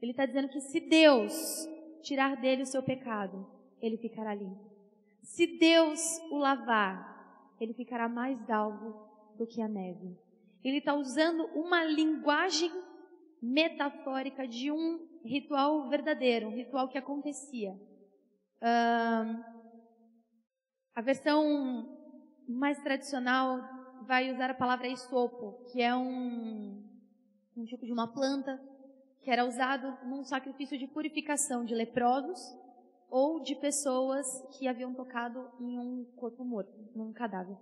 Ele 0.00 0.12
está 0.12 0.24
dizendo 0.24 0.48
que 0.48 0.60
se 0.60 0.80
Deus 0.80 1.32
tirar 2.02 2.36
dele 2.36 2.62
o 2.62 2.66
seu 2.66 2.82
pecado, 2.82 3.46
ele 3.80 3.96
ficará 3.96 4.34
limpo. 4.34 4.68
Se 5.22 5.46
Deus 5.58 6.00
o 6.30 6.38
lavar, 6.38 7.54
ele 7.60 7.74
ficará 7.74 8.08
mais 8.08 8.40
galvo 8.42 9.08
do 9.36 9.46
que 9.46 9.60
a 9.60 9.68
neve. 9.68 10.16
Ele 10.62 10.78
está 10.78 10.94
usando 10.94 11.44
uma 11.54 11.84
linguagem 11.84 12.70
metafórica 13.40 14.46
de 14.46 14.70
um 14.70 15.06
ritual 15.24 15.88
verdadeiro, 15.88 16.48
um 16.48 16.54
ritual 16.54 16.88
que 16.88 16.98
acontecia. 16.98 17.72
Uh, 18.60 19.44
a 20.94 21.00
versão 21.00 21.96
mais 22.48 22.82
tradicional 22.82 23.77
vai 24.06 24.32
usar 24.32 24.50
a 24.50 24.54
palavra 24.54 24.88
esopo, 24.88 25.64
que 25.70 25.82
é 25.82 25.94
um, 25.94 26.82
um 27.56 27.64
tipo 27.64 27.84
de 27.84 27.92
uma 27.92 28.06
planta 28.06 28.60
que 29.20 29.30
era 29.30 29.44
usado 29.44 29.96
num 30.06 30.24
sacrifício 30.24 30.78
de 30.78 30.86
purificação 30.86 31.64
de 31.64 31.74
leprosos 31.74 32.38
ou 33.10 33.40
de 33.40 33.54
pessoas 33.54 34.26
que 34.56 34.68
haviam 34.68 34.94
tocado 34.94 35.50
em 35.60 35.78
um 35.78 36.04
corpo 36.16 36.44
morto, 36.44 36.72
num 36.94 37.12
cadáver. 37.12 37.56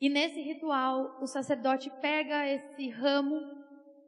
E 0.00 0.08
nesse 0.08 0.40
ritual, 0.40 1.18
o 1.22 1.26
sacerdote 1.26 1.90
pega 2.00 2.48
esse 2.48 2.88
ramo, 2.90 3.40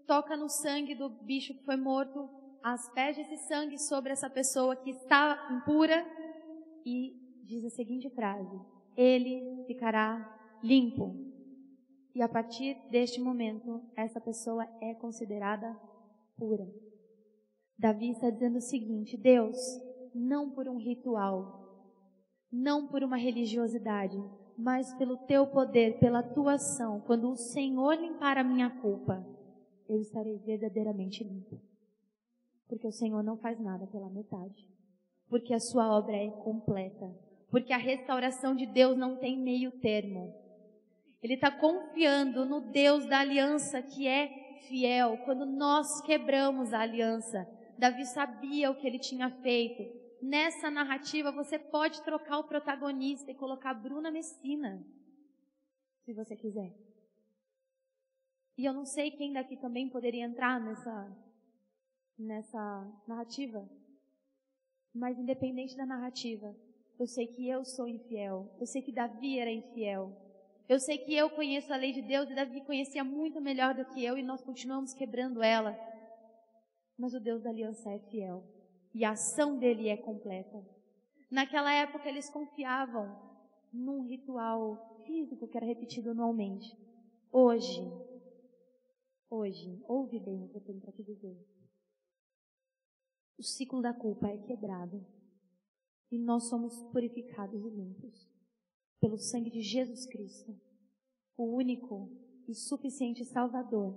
toca 0.06 0.36
no 0.36 0.48
sangue 0.48 0.94
do 0.94 1.08
bicho 1.08 1.54
que 1.54 1.64
foi 1.64 1.76
morto 1.76 2.28
asperge 2.72 3.20
esse 3.20 3.36
sangue 3.46 3.78
sobre 3.78 4.12
essa 4.12 4.28
pessoa 4.28 4.74
que 4.74 4.90
está 4.90 5.48
impura 5.52 6.04
e 6.84 7.14
diz 7.44 7.64
a 7.64 7.70
seguinte 7.70 8.10
frase: 8.10 8.60
Ele 8.96 9.64
ficará 9.68 10.35
limpo. 10.62 11.14
E 12.14 12.22
a 12.22 12.28
partir 12.28 12.76
deste 12.90 13.20
momento, 13.20 13.82
essa 13.94 14.20
pessoa 14.20 14.66
é 14.80 14.94
considerada 14.94 15.78
pura. 16.36 16.66
Davi 17.78 18.10
está 18.10 18.30
dizendo 18.30 18.56
o 18.56 18.60
seguinte: 18.60 19.16
Deus, 19.16 19.56
não 20.14 20.50
por 20.50 20.68
um 20.68 20.78
ritual, 20.78 21.66
não 22.50 22.88
por 22.88 23.02
uma 23.02 23.16
religiosidade, 23.16 24.16
mas 24.56 24.94
pelo 24.94 25.18
teu 25.18 25.46
poder, 25.46 25.98
pela 25.98 26.22
tua 26.22 26.54
ação, 26.54 27.00
quando 27.00 27.30
o 27.30 27.36
Senhor 27.36 27.94
limpar 27.94 28.38
a 28.38 28.44
minha 28.44 28.70
culpa, 28.80 29.24
eu 29.88 30.00
estarei 30.00 30.38
verdadeiramente 30.38 31.22
limpo. 31.22 31.60
Porque 32.66 32.86
o 32.86 32.92
Senhor 32.92 33.22
não 33.22 33.36
faz 33.36 33.60
nada 33.60 33.86
pela 33.86 34.10
metade. 34.10 34.68
Porque 35.28 35.52
a 35.52 35.60
sua 35.60 35.96
obra 35.96 36.16
é 36.16 36.30
completa. 36.30 37.14
Porque 37.50 37.72
a 37.72 37.78
restauração 37.78 38.54
de 38.54 38.66
Deus 38.66 38.96
não 38.96 39.16
tem 39.16 39.38
meio 39.38 39.70
termo. 39.80 40.34
Ele 41.26 41.34
está 41.34 41.50
confiando 41.50 42.44
no 42.44 42.60
Deus 42.60 43.04
da 43.04 43.18
aliança 43.18 43.82
que 43.82 44.06
é 44.06 44.60
fiel. 44.68 45.18
Quando 45.24 45.44
nós 45.44 46.00
quebramos 46.02 46.72
a 46.72 46.78
aliança, 46.78 47.44
Davi 47.76 48.06
sabia 48.06 48.70
o 48.70 48.76
que 48.76 48.86
ele 48.86 49.00
tinha 49.00 49.28
feito. 49.42 49.82
Nessa 50.22 50.70
narrativa, 50.70 51.32
você 51.32 51.58
pode 51.58 52.00
trocar 52.04 52.38
o 52.38 52.44
protagonista 52.44 53.28
e 53.28 53.34
colocar 53.34 53.74
Bruna 53.74 54.08
Messina, 54.08 54.86
se 56.04 56.14
você 56.14 56.36
quiser. 56.36 56.72
E 58.56 58.64
eu 58.64 58.72
não 58.72 58.84
sei 58.84 59.10
quem 59.10 59.32
daqui 59.32 59.56
também 59.56 59.90
poderia 59.90 60.24
entrar 60.24 60.60
nessa, 60.60 61.16
nessa 62.16 63.02
narrativa. 63.08 63.68
Mas 64.94 65.18
independente 65.18 65.76
da 65.76 65.84
narrativa, 65.84 66.54
eu 67.00 67.06
sei 67.08 67.26
que 67.26 67.48
eu 67.48 67.64
sou 67.64 67.88
infiel. 67.88 68.48
Eu 68.60 68.66
sei 68.66 68.80
que 68.80 68.92
Davi 68.92 69.40
era 69.40 69.50
infiel. 69.50 70.25
Eu 70.68 70.80
sei 70.80 70.98
que 70.98 71.14
eu 71.14 71.30
conheço 71.30 71.72
a 71.72 71.76
lei 71.76 71.92
de 71.92 72.02
Deus 72.02 72.28
e 72.28 72.34
Davi 72.34 72.60
conhecia 72.62 73.04
muito 73.04 73.40
melhor 73.40 73.74
do 73.74 73.84
que 73.84 74.04
eu 74.04 74.18
e 74.18 74.22
nós 74.22 74.42
continuamos 74.42 74.92
quebrando 74.92 75.42
ela. 75.42 75.78
Mas 76.98 77.14
o 77.14 77.20
Deus 77.20 77.42
da 77.42 77.50
aliança 77.50 77.90
é 77.90 77.98
fiel. 78.10 78.44
E 78.92 79.04
a 79.04 79.10
ação 79.10 79.58
dele 79.58 79.88
é 79.88 79.96
completa. 79.96 80.64
Naquela 81.30 81.72
época 81.72 82.08
eles 82.08 82.30
confiavam 82.30 83.14
num 83.72 84.06
ritual 84.06 85.02
físico 85.06 85.46
que 85.46 85.56
era 85.56 85.66
repetido 85.66 86.10
anualmente. 86.10 86.76
Hoje, 87.30 87.82
hoje, 89.30 89.82
ouve 89.86 90.18
bem 90.18 90.44
o 90.44 90.48
que 90.48 90.56
eu 90.56 90.64
tenho 90.64 90.80
para 90.80 90.92
te 90.92 91.02
dizer 91.02 91.36
o 93.38 93.42
ciclo 93.42 93.82
da 93.82 93.92
culpa 93.92 94.28
é 94.28 94.38
quebrado 94.38 95.04
e 96.10 96.18
nós 96.18 96.48
somos 96.48 96.82
purificados 96.90 97.64
e 97.64 97.68
limpos 97.68 98.28
pelo 99.00 99.18
sangue 99.18 99.50
de 99.50 99.60
Jesus 99.60 100.06
Cristo, 100.06 100.54
o 101.36 101.44
único 101.54 102.10
e 102.48 102.54
suficiente 102.54 103.24
Salvador, 103.24 103.94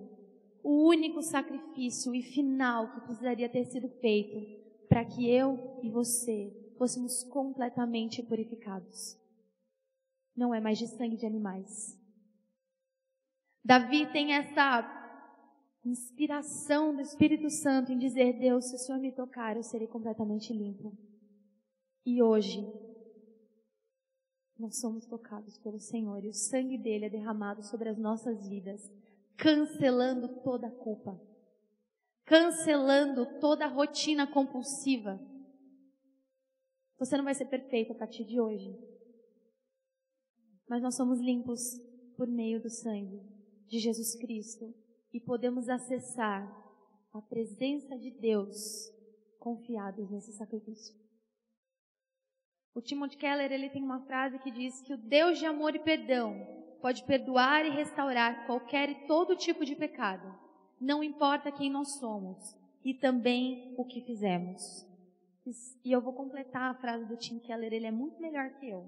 o 0.63 0.87
único 0.87 1.21
sacrifício 1.21 2.13
e 2.13 2.21
final 2.21 2.93
que 2.93 3.01
precisaria 3.01 3.49
ter 3.49 3.65
sido 3.65 3.89
feito 3.99 4.87
para 4.87 5.05
que 5.05 5.29
eu 5.29 5.79
e 5.83 5.89
você 5.89 6.51
fôssemos 6.77 7.23
completamente 7.23 8.23
purificados. 8.23 9.17
Não 10.35 10.53
é 10.53 10.59
mais 10.59 10.77
de 10.77 10.87
sangue 10.87 11.17
de 11.17 11.25
animais. 11.25 11.97
Davi 13.63 14.11
tem 14.11 14.33
essa 14.33 14.97
inspiração 15.85 16.95
do 16.95 17.01
Espírito 17.01 17.49
Santo 17.49 17.91
em 17.91 17.97
dizer: 17.97 18.39
Deus, 18.39 18.65
se 18.65 18.75
o 18.75 18.79
Senhor 18.79 18.99
me 18.99 19.11
tocar, 19.11 19.55
eu 19.55 19.63
serei 19.63 19.87
completamente 19.87 20.53
limpo. 20.53 20.97
E 22.05 22.23
hoje, 22.23 22.65
nós 24.59 24.77
somos 24.77 25.05
tocados 25.05 25.57
pelo 25.57 25.79
Senhor 25.79 26.23
e 26.23 26.27
o 26.27 26.33
sangue 26.33 26.77
dele 26.77 27.05
é 27.05 27.09
derramado 27.09 27.63
sobre 27.63 27.87
as 27.87 27.97
nossas 27.97 28.45
vidas, 28.47 28.91
cancelando 29.37 30.41
toda 30.41 30.67
a 30.67 30.71
culpa, 30.71 31.19
cancelando 32.25 33.39
toda 33.39 33.63
a 33.63 33.69
rotina 33.69 34.27
compulsiva. 34.27 35.17
Você 36.97 37.15
não 37.15 37.23
vai 37.23 37.33
ser 37.33 37.45
perfeito 37.45 37.93
a 37.93 37.95
partir 37.95 38.25
de 38.25 38.41
hoje, 38.41 38.77
mas 40.67 40.81
nós 40.81 40.95
somos 40.95 41.21
limpos 41.21 41.79
por 42.17 42.27
meio 42.27 42.61
do 42.61 42.69
sangue 42.69 43.23
de 43.65 43.79
Jesus 43.79 44.13
Cristo 44.15 44.75
e 45.13 45.21
podemos 45.21 45.69
acessar 45.69 46.53
a 47.13 47.21
presença 47.21 47.97
de 47.97 48.11
Deus 48.11 48.91
confiados 49.39 50.11
nesse 50.11 50.33
sacrifício. 50.33 50.98
O 52.79 52.81
Timothy 52.81 53.17
Keller 53.17 53.51
ele 53.51 53.69
tem 53.69 53.83
uma 53.83 53.99
frase 54.05 54.39
que 54.39 54.49
diz 54.49 54.81
que 54.83 54.93
o 54.93 54.97
Deus 54.97 55.37
de 55.37 55.45
amor 55.45 55.75
e 55.75 55.79
perdão 55.79 56.47
pode 56.81 57.03
perdoar 57.03 57.65
e 57.65 57.71
restaurar 57.71 58.45
qualquer 58.45 58.89
e 58.89 59.05
todo 59.05 59.35
tipo 59.35 59.65
de 59.65 59.75
pecado, 59.75 60.33
não 60.79 61.03
importa 61.03 61.51
quem 61.51 61.69
nós 61.69 61.95
somos 61.99 62.55
e 62.85 62.93
também 62.93 63.75
o 63.77 63.83
que 63.83 63.99
fizemos. 63.99 64.87
E 65.83 65.91
eu 65.91 65.99
vou 65.99 66.13
completar 66.13 66.71
a 66.71 66.73
frase 66.75 67.05
do 67.05 67.17
Tim 67.17 67.37
Keller, 67.39 67.73
ele 67.73 67.85
é 67.85 67.91
muito 67.91 68.21
melhor 68.21 68.49
que 68.51 68.69
eu, 68.69 68.87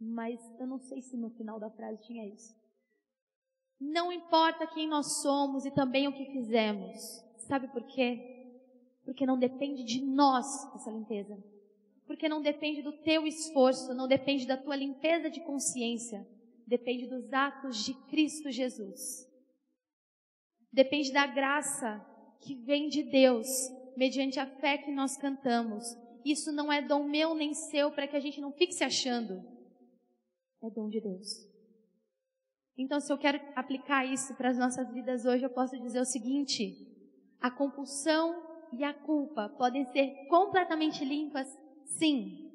mas 0.00 0.38
eu 0.60 0.66
não 0.68 0.78
sei 0.78 1.02
se 1.02 1.16
no 1.16 1.30
final 1.30 1.58
da 1.58 1.68
frase 1.68 2.00
tinha 2.02 2.24
isso. 2.24 2.54
Não 3.80 4.12
importa 4.12 4.68
quem 4.68 4.86
nós 4.86 5.20
somos 5.20 5.66
e 5.66 5.72
também 5.72 6.06
o 6.06 6.12
que 6.12 6.26
fizemos. 6.26 7.24
Sabe 7.38 7.66
por 7.66 7.82
quê? 7.88 8.54
Porque 9.04 9.26
não 9.26 9.36
depende 9.36 9.82
de 9.82 10.00
nós 10.00 10.46
essa 10.76 10.92
limpeza. 10.92 11.55
Porque 12.06 12.28
não 12.28 12.40
depende 12.40 12.82
do 12.82 12.92
teu 12.92 13.26
esforço, 13.26 13.94
não 13.94 14.06
depende 14.06 14.46
da 14.46 14.56
tua 14.56 14.76
limpeza 14.76 15.28
de 15.28 15.40
consciência. 15.40 16.26
Depende 16.66 17.06
dos 17.06 17.32
atos 17.32 17.84
de 17.84 17.94
Cristo 18.08 18.50
Jesus. 18.50 19.26
Depende 20.72 21.12
da 21.12 21.26
graça 21.26 22.04
que 22.40 22.54
vem 22.54 22.88
de 22.88 23.02
Deus, 23.02 23.48
mediante 23.96 24.38
a 24.38 24.46
fé 24.46 24.78
que 24.78 24.90
nós 24.90 25.16
cantamos. 25.16 25.84
Isso 26.24 26.52
não 26.52 26.72
é 26.72 26.82
dom 26.82 27.04
meu 27.04 27.34
nem 27.34 27.54
seu 27.54 27.90
para 27.90 28.06
que 28.06 28.16
a 28.16 28.20
gente 28.20 28.40
não 28.40 28.52
fique 28.52 28.72
se 28.72 28.84
achando. 28.84 29.42
É 30.62 30.70
dom 30.70 30.88
de 30.88 31.00
Deus. 31.00 31.46
Então, 32.76 33.00
se 33.00 33.12
eu 33.12 33.16
quero 33.16 33.40
aplicar 33.54 34.04
isso 34.04 34.34
para 34.34 34.50
as 34.50 34.58
nossas 34.58 34.92
vidas 34.92 35.24
hoje, 35.24 35.44
eu 35.44 35.50
posso 35.50 35.78
dizer 35.80 36.00
o 36.00 36.04
seguinte: 36.04 36.76
a 37.40 37.50
compulsão 37.50 38.44
e 38.72 38.84
a 38.84 38.92
culpa 38.92 39.48
podem 39.56 39.84
ser 39.92 40.26
completamente 40.28 41.04
limpas, 41.04 41.48
sim, 41.86 42.52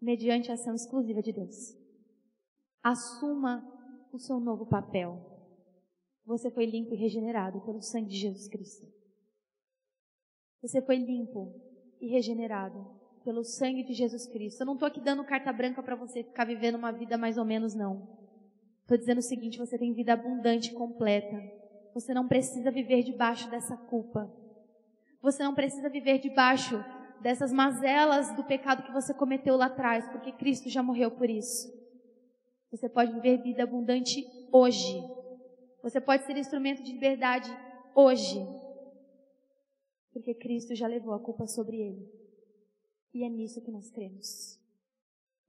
mediante 0.00 0.50
a 0.50 0.54
ação 0.54 0.74
exclusiva 0.74 1.22
de 1.22 1.32
Deus. 1.32 1.76
Assuma 2.82 3.64
o 4.12 4.18
seu 4.18 4.38
novo 4.38 4.66
papel. 4.66 5.18
Você 6.26 6.50
foi 6.50 6.66
limpo 6.66 6.94
e 6.94 6.98
regenerado 6.98 7.60
pelo 7.62 7.80
sangue 7.80 8.08
de 8.08 8.16
Jesus 8.16 8.48
Cristo. 8.48 8.86
Você 10.62 10.80
foi 10.80 10.96
limpo 10.96 11.54
e 12.00 12.08
regenerado 12.08 12.86
pelo 13.24 13.42
sangue 13.42 13.82
de 13.82 13.94
Jesus 13.94 14.26
Cristo. 14.26 14.60
Eu 14.60 14.66
não 14.66 14.74
estou 14.74 14.86
aqui 14.86 15.00
dando 15.00 15.24
carta 15.24 15.52
branca 15.52 15.82
para 15.82 15.96
você 15.96 16.22
ficar 16.22 16.44
vivendo 16.44 16.76
uma 16.76 16.92
vida 16.92 17.16
mais 17.16 17.38
ou 17.38 17.44
menos, 17.44 17.74
não. 17.74 18.06
Estou 18.82 18.98
dizendo 18.98 19.18
o 19.18 19.22
seguinte: 19.22 19.58
você 19.58 19.78
tem 19.78 19.92
vida 19.94 20.12
abundante 20.12 20.70
e 20.70 20.74
completa. 20.74 21.36
Você 21.94 22.12
não 22.12 22.28
precisa 22.28 22.70
viver 22.70 23.02
debaixo 23.02 23.50
dessa 23.50 23.76
culpa. 23.76 24.30
Você 25.22 25.42
não 25.42 25.54
precisa 25.54 25.88
viver 25.88 26.18
debaixo 26.18 26.76
dessas 27.20 27.52
mazelas 27.52 28.34
do 28.36 28.44
pecado 28.44 28.82
que 28.82 28.92
você 28.92 29.14
cometeu 29.14 29.56
lá 29.56 29.66
atrás, 29.66 30.06
porque 30.08 30.32
Cristo 30.32 30.68
já 30.68 30.82
morreu 30.82 31.10
por 31.10 31.28
isso. 31.28 31.72
Você 32.70 32.88
pode 32.88 33.12
viver 33.12 33.42
vida 33.42 33.62
abundante 33.62 34.24
hoje. 34.52 35.02
Você 35.82 36.00
pode 36.00 36.24
ser 36.24 36.36
instrumento 36.36 36.82
de 36.82 36.92
liberdade 36.92 37.50
hoje. 37.94 38.38
Porque 40.12 40.34
Cristo 40.34 40.74
já 40.74 40.86
levou 40.86 41.14
a 41.14 41.20
culpa 41.20 41.46
sobre 41.46 41.76
ele. 41.76 42.08
E 43.12 43.24
é 43.24 43.28
nisso 43.28 43.62
que 43.62 43.70
nós 43.70 43.90
cremos. 43.90 44.60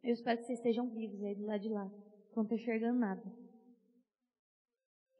Eu 0.03 0.13
espero 0.13 0.37
que 0.37 0.45
vocês 0.45 0.59
estejam 0.59 0.89
vivos 0.89 1.23
aí 1.23 1.35
do 1.35 1.45
lado 1.45 1.61
de 1.61 1.69
lá 1.69 1.91
não 2.35 2.43
estou 2.43 2.57
enxergando 2.57 2.99
nada. 2.99 3.23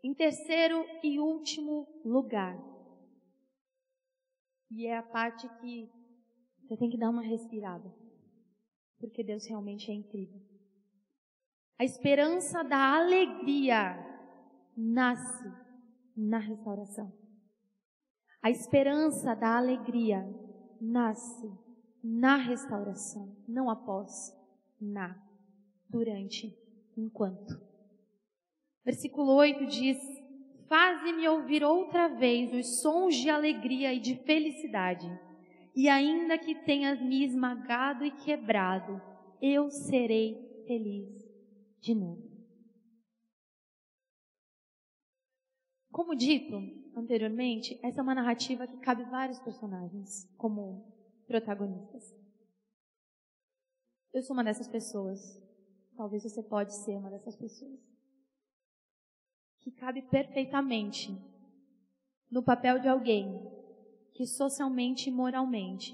Em 0.03 0.13
terceiro 0.13 0.85
e 1.03 1.19
último 1.19 1.87
lugar, 2.03 2.57
e 4.69 4.85
é 4.85 4.97
a 4.97 5.03
parte 5.03 5.47
que 5.59 5.89
você 6.65 6.75
tem 6.75 6.89
que 6.89 6.97
dar 6.97 7.09
uma 7.09 7.21
respirada, 7.21 7.93
porque 8.99 9.23
Deus 9.23 9.45
realmente 9.45 9.91
é 9.91 9.93
incrível. 9.93 10.41
A 11.77 11.85
esperança 11.85 12.63
da 12.63 12.95
alegria 12.95 13.95
nasce 14.75 15.51
na 16.15 16.39
restauração. 16.39 17.13
A 18.41 18.49
esperança 18.49 19.35
da 19.35 19.57
alegria 19.57 20.25
nasce 20.81 21.51
na 22.03 22.35
restauração, 22.35 23.35
não 23.47 23.69
após, 23.69 24.35
na, 24.79 25.21
durante 25.89 26.57
enquanto. 26.97 27.59
Versículo 28.83 29.33
8 29.33 29.65
diz: 29.65 29.97
Faze-me 30.67 31.27
ouvir 31.27 31.63
outra 31.63 32.07
vez 32.07 32.53
os 32.53 32.81
sons 32.81 33.15
de 33.15 33.29
alegria 33.29 33.93
e 33.93 33.99
de 33.99 34.15
felicidade, 34.23 35.07
e 35.75 35.89
ainda 35.89 36.37
que 36.37 36.55
tenhas 36.55 37.01
me 37.01 37.23
esmagado 37.23 38.05
e 38.05 38.11
quebrado, 38.11 39.01
eu 39.41 39.69
serei 39.69 40.63
feliz 40.65 41.09
de 41.81 41.93
novo. 41.93 42.23
Como 45.91 46.15
dito 46.15 46.55
anteriormente, 46.95 47.79
essa 47.83 48.01
é 48.01 48.03
uma 48.03 48.15
narrativa 48.15 48.67
que 48.67 48.77
cabe 48.77 49.03
vários 49.03 49.39
personagens 49.39 50.25
como 50.37 50.91
protagonistas. 51.27 52.15
Eu 54.13 54.21
sou 54.21 54.33
uma 54.33 54.43
dessas 54.43 54.67
pessoas 54.67 55.45
Talvez 55.95 56.23
você 56.23 56.43
pode 56.43 56.75
ser 56.75 56.97
uma 56.97 57.09
dessas 57.09 57.35
pessoas. 57.35 57.79
Que 59.61 59.71
cabe 59.71 60.01
perfeitamente 60.03 61.09
no 62.29 62.43
papel 62.43 62.79
de 62.79 62.87
alguém 62.87 63.41
que 64.15 64.25
socialmente 64.25 65.09
e 65.09 65.11
moralmente 65.11 65.93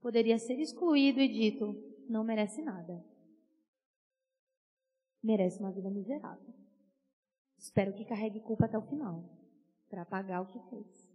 poderia 0.00 0.38
ser 0.38 0.60
excluído 0.60 1.20
e 1.20 1.28
dito 1.28 1.74
não 2.08 2.22
merece 2.22 2.62
nada. 2.62 3.04
Merece 5.20 5.58
uma 5.58 5.72
vida 5.72 5.90
miserável. 5.90 6.54
Espero 7.58 7.92
que 7.94 8.04
carregue 8.04 8.40
culpa 8.40 8.66
até 8.66 8.78
o 8.78 8.86
final 8.86 9.28
para 9.90 10.04
pagar 10.04 10.42
o 10.42 10.46
que 10.46 10.60
fez. 10.70 11.06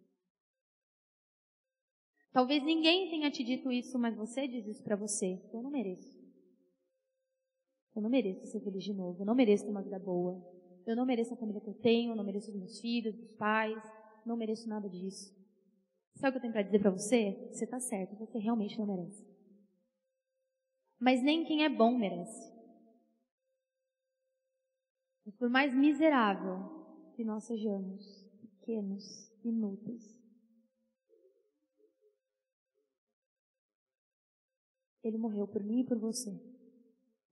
Talvez 2.33 2.61
ninguém 2.61 3.09
tenha 3.09 3.31
te 3.31 3.41
dito 3.43 3.71
isso, 3.71 3.97
mas 3.97 4.15
você 4.15 4.49
diz 4.49 4.67
isso 4.67 4.83
para 4.83 4.97
você. 4.97 5.41
Eu 5.53 5.61
não 5.61 5.71
mereço. 5.71 6.19
Eu 7.95 8.01
não 8.01 8.09
mereço 8.09 8.47
ser 8.47 8.59
feliz 8.61 8.83
de 8.83 8.93
novo. 8.93 9.21
Eu 9.21 9.25
não 9.25 9.35
mereço 9.35 9.63
ter 9.63 9.71
uma 9.71 9.81
vida 9.81 9.99
boa. 9.99 10.41
Eu 10.85 10.95
não 10.95 11.05
mereço 11.05 11.33
a 11.33 11.37
família 11.37 11.61
que 11.61 11.69
eu 11.69 11.73
tenho. 11.73 12.11
Eu 12.11 12.15
não 12.17 12.23
mereço 12.23 12.51
os 12.51 12.57
meus 12.57 12.79
filhos, 12.79 13.17
os 13.17 13.33
pais. 13.33 13.81
Não 14.25 14.35
mereço 14.35 14.67
nada 14.67 14.89
disso. 14.89 15.40
Sabe 16.15 16.29
o 16.29 16.31
que 16.31 16.37
eu 16.37 16.41
tenho 16.41 16.53
para 16.53 16.63
dizer 16.63 16.79
para 16.79 16.91
você? 16.91 17.49
Você 17.51 17.63
está 17.63 17.79
certo. 17.79 18.15
Você 18.15 18.37
realmente 18.37 18.77
não 18.77 18.85
merece. 18.85 19.25
Mas 20.99 21.23
nem 21.23 21.43
quem 21.45 21.63
é 21.63 21.69
bom 21.69 21.97
merece. 21.97 22.51
Mas 25.25 25.35
por 25.35 25.49
mais 25.49 25.73
miserável 25.73 27.11
que 27.15 27.23
nós 27.23 27.43
sejamos, 27.45 28.29
pequenos, 28.41 29.31
inúteis, 29.43 30.19
Ele 35.03 35.17
morreu 35.17 35.47
por 35.47 35.63
mim 35.63 35.79
e 35.79 35.83
por 35.83 35.97
você 35.97 36.51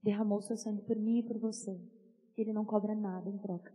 derramou 0.02 0.42
seu 0.42 0.58
sangue 0.58 0.82
por 0.84 0.96
mim 0.96 1.20
e 1.20 1.24
por 1.24 1.38
você. 1.38 1.80
Ele 2.38 2.54
não 2.54 2.66
cobra 2.66 2.96
nada 2.96 3.30
em 3.30 3.38
troca. 3.38 3.74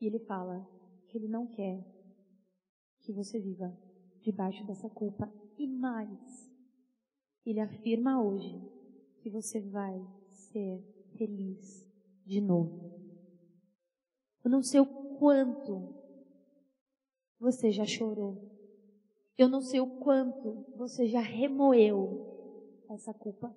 E 0.00 0.06
ele 0.06 0.18
fala 0.20 0.68
ele 1.16 1.28
não 1.28 1.46
quer 1.46 1.84
que 3.00 3.12
você 3.12 3.38
viva 3.38 3.76
debaixo 4.20 4.64
dessa 4.66 4.88
culpa. 4.90 5.32
E 5.58 5.66
mais, 5.66 6.50
ele 7.44 7.60
afirma 7.60 8.22
hoje 8.22 8.60
que 9.20 9.30
você 9.30 9.60
vai 9.60 9.98
ser 10.30 10.82
feliz 11.16 11.88
de 12.24 12.40
novo. 12.40 12.96
Eu 14.44 14.50
não 14.50 14.62
sei 14.62 14.80
o 14.80 14.86
quanto 15.18 15.94
você 17.38 17.70
já 17.70 17.84
chorou. 17.84 18.54
Eu 19.38 19.48
não 19.48 19.60
sei 19.60 19.80
o 19.80 19.98
quanto 19.98 20.66
você 20.76 21.06
já 21.06 21.20
remoeu 21.20 22.84
essa 22.90 23.12
culpa. 23.12 23.54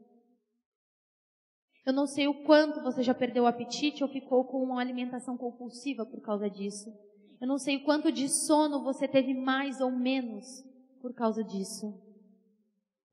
Eu 1.86 1.94
não 1.94 2.06
sei 2.06 2.28
o 2.28 2.44
quanto 2.44 2.82
você 2.82 3.02
já 3.02 3.16
perdeu 3.16 3.44
o 3.44 3.48
apetite 3.48 4.04
ou 4.04 4.10
ficou 4.10 4.46
com 4.46 4.62
uma 4.62 4.80
alimentação 4.80 5.38
compulsiva 5.38 6.06
por 6.06 6.22
causa 6.22 6.50
disso. 6.50 6.94
Eu 7.40 7.48
não 7.48 7.58
sei 7.58 7.78
o 7.78 7.84
quanto 7.84 8.12
de 8.12 8.28
sono 8.28 8.84
você 8.84 9.08
teve 9.08 9.34
mais 9.34 9.80
ou 9.80 9.92
menos 9.92 10.64
por 11.02 11.14
causa 11.14 11.44
disso. 11.44 11.94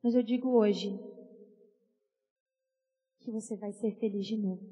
Mas 0.03 0.15
eu 0.15 0.23
digo 0.23 0.51
hoje 0.51 0.99
que 3.21 3.31
você 3.31 3.57
vai 3.57 3.73
ser 3.73 3.93
feliz 3.99 4.27
de 4.27 4.37
novo. 4.37 4.63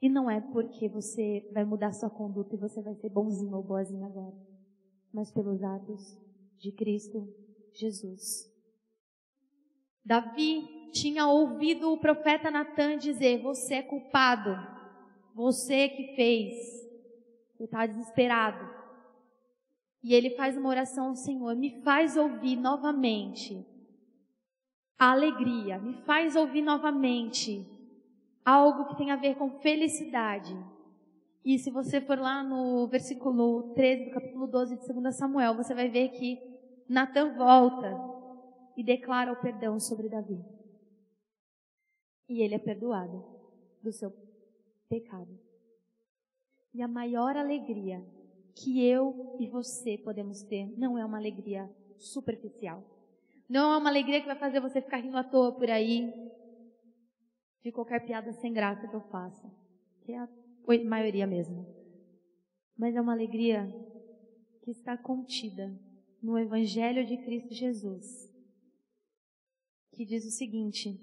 E 0.00 0.08
não 0.08 0.28
é 0.28 0.40
porque 0.40 0.88
você 0.88 1.48
vai 1.52 1.64
mudar 1.64 1.92
sua 1.92 2.10
conduta 2.10 2.56
e 2.56 2.58
você 2.58 2.82
vai 2.82 2.94
ser 2.96 3.08
bonzinho 3.08 3.56
ou 3.56 3.62
boazinha 3.62 4.06
agora, 4.06 4.34
mas 5.12 5.30
pelos 5.30 5.62
atos 5.62 6.18
de 6.58 6.72
Cristo 6.72 7.32
Jesus. 7.72 8.50
Davi 10.04 10.90
tinha 10.90 11.28
ouvido 11.28 11.92
o 11.92 12.00
profeta 12.00 12.50
Natan 12.50 12.98
dizer: 12.98 13.40
Você 13.42 13.74
é 13.74 13.82
culpado, 13.82 14.50
você 15.34 15.88
que 15.88 16.16
fez. 16.16 16.81
Ele 17.62 17.66
está 17.66 17.86
desesperado. 17.86 18.68
E 20.02 20.12
ele 20.14 20.30
faz 20.30 20.56
uma 20.56 20.68
oração 20.68 21.10
ao 21.10 21.14
Senhor: 21.14 21.54
Me 21.54 21.80
faz 21.82 22.16
ouvir 22.16 22.56
novamente 22.56 23.64
a 24.98 25.12
alegria, 25.12 25.78
me 25.78 25.94
faz 26.02 26.34
ouvir 26.34 26.60
novamente 26.60 27.64
algo 28.44 28.88
que 28.88 28.96
tem 28.96 29.12
a 29.12 29.16
ver 29.16 29.36
com 29.36 29.60
felicidade. 29.60 30.52
E 31.44 31.56
se 31.56 31.70
você 31.70 32.00
for 32.00 32.18
lá 32.18 32.42
no 32.42 32.88
versículo 32.88 33.72
13 33.74 34.06
do 34.06 34.10
capítulo 34.10 34.48
12 34.48 34.78
de 34.78 34.92
2 34.92 35.14
Samuel, 35.14 35.54
você 35.54 35.72
vai 35.72 35.88
ver 35.88 36.08
que 36.08 36.40
Natan 36.88 37.34
volta 37.36 37.96
e 38.76 38.82
declara 38.82 39.32
o 39.32 39.40
perdão 39.40 39.78
sobre 39.78 40.08
Davi. 40.08 40.44
E 42.28 42.42
ele 42.42 42.56
é 42.56 42.58
perdoado 42.58 43.24
do 43.80 43.92
seu 43.92 44.12
pecado. 44.88 45.51
E 46.74 46.80
a 46.82 46.88
maior 46.88 47.36
alegria 47.36 48.02
que 48.54 48.84
eu 48.84 49.36
e 49.40 49.46
você 49.48 49.98
podemos 49.98 50.42
ter 50.42 50.66
não 50.78 50.96
é 50.96 51.04
uma 51.04 51.18
alegria 51.18 51.70
superficial. 51.98 52.82
Não 53.48 53.72
é 53.72 53.76
uma 53.76 53.90
alegria 53.90 54.20
que 54.20 54.26
vai 54.26 54.38
fazer 54.38 54.60
você 54.60 54.80
ficar 54.80 54.98
rindo 54.98 55.16
à 55.16 55.24
toa 55.24 55.52
por 55.52 55.70
aí, 55.70 56.10
de 57.62 57.70
qualquer 57.70 58.04
piada 58.04 58.32
sem 58.32 58.52
graça 58.52 58.88
que 58.88 58.96
eu 58.96 59.00
faça, 59.02 59.50
que 60.02 60.12
é 60.12 60.18
a 60.18 60.28
maioria 60.84 61.26
mesmo. 61.26 61.66
Mas 62.76 62.96
é 62.96 63.00
uma 63.00 63.12
alegria 63.12 63.66
que 64.62 64.70
está 64.70 64.96
contida 64.96 65.78
no 66.22 66.38
Evangelho 66.38 67.04
de 67.04 67.16
Cristo 67.18 67.52
Jesus, 67.52 68.30
que 69.92 70.04
diz 70.04 70.24
o 70.24 70.30
seguinte: 70.30 70.98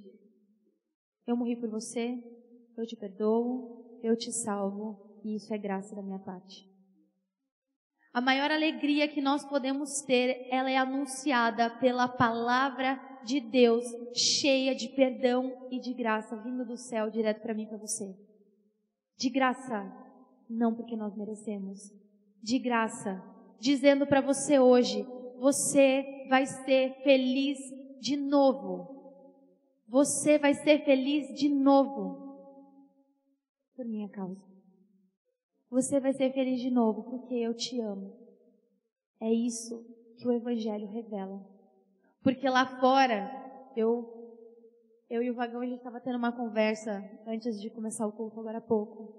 Eu 1.27 1.37
morri 1.37 1.55
por 1.55 1.69
você, 1.69 2.17
eu 2.75 2.85
te 2.85 2.95
perdoo, 2.95 3.99
eu 4.01 4.15
te 4.17 4.31
salvo, 4.31 5.08
e 5.23 5.35
isso 5.35 5.53
é 5.53 5.57
graça 5.57 5.95
da 5.95 6.01
minha 6.01 6.19
parte. 6.19 6.69
A 8.11 8.21
maior 8.21 8.49
alegria 8.49 9.07
que 9.07 9.21
nós 9.21 9.45
podemos 9.45 10.01
ter, 10.01 10.47
ela 10.49 10.69
é 10.69 10.77
anunciada 10.77 11.69
pela 11.69 12.07
palavra 12.07 12.99
de 13.23 13.39
Deus, 13.39 13.85
cheia 14.15 14.73
de 14.73 14.89
perdão 14.89 15.67
e 15.69 15.79
de 15.79 15.93
graça, 15.93 16.35
vindo 16.37 16.65
do 16.65 16.75
céu 16.75 17.09
direto 17.09 17.41
para 17.41 17.53
mim 17.53 17.67
para 17.67 17.77
você. 17.77 18.15
De 19.15 19.29
graça, 19.29 19.91
não 20.49 20.73
porque 20.73 20.95
nós 20.95 21.15
merecemos. 21.15 21.93
De 22.41 22.57
graça, 22.57 23.23
dizendo 23.59 24.07
para 24.07 24.21
você 24.21 24.57
hoje, 24.57 25.05
você 25.37 26.25
vai 26.29 26.45
ser 26.47 26.95
feliz 27.03 27.59
de 28.01 28.17
novo. 28.17 28.97
Você 29.87 30.39
vai 30.39 30.53
ser 30.53 30.83
feliz 30.83 31.27
de 31.37 31.47
novo. 31.47 32.37
Por 33.75 33.85
minha 33.85 34.09
causa. 34.09 34.48
Você 35.69 35.99
vai 35.99 36.13
ser 36.13 36.33
feliz 36.33 36.59
de 36.59 36.71
novo 36.71 37.03
porque 37.03 37.35
eu 37.35 37.53
te 37.53 37.79
amo. 37.79 38.17
É 39.21 39.31
isso 39.31 39.85
que 40.17 40.27
o 40.27 40.31
Evangelho 40.31 40.87
revela. 40.87 41.45
Porque 42.23 42.49
lá 42.49 42.65
fora, 42.79 43.29
eu, 43.75 44.07
eu 45.09 45.21
e 45.21 45.29
o 45.29 45.35
Vagão, 45.35 45.61
a 45.61 45.65
gente 45.65 45.77
estava 45.77 46.01
tendo 46.01 46.17
uma 46.17 46.31
conversa 46.31 47.03
antes 47.27 47.61
de 47.61 47.69
começar 47.69 48.07
o 48.07 48.11
culto 48.11 48.39
agora 48.39 48.57
há 48.57 48.61
pouco. 48.61 49.15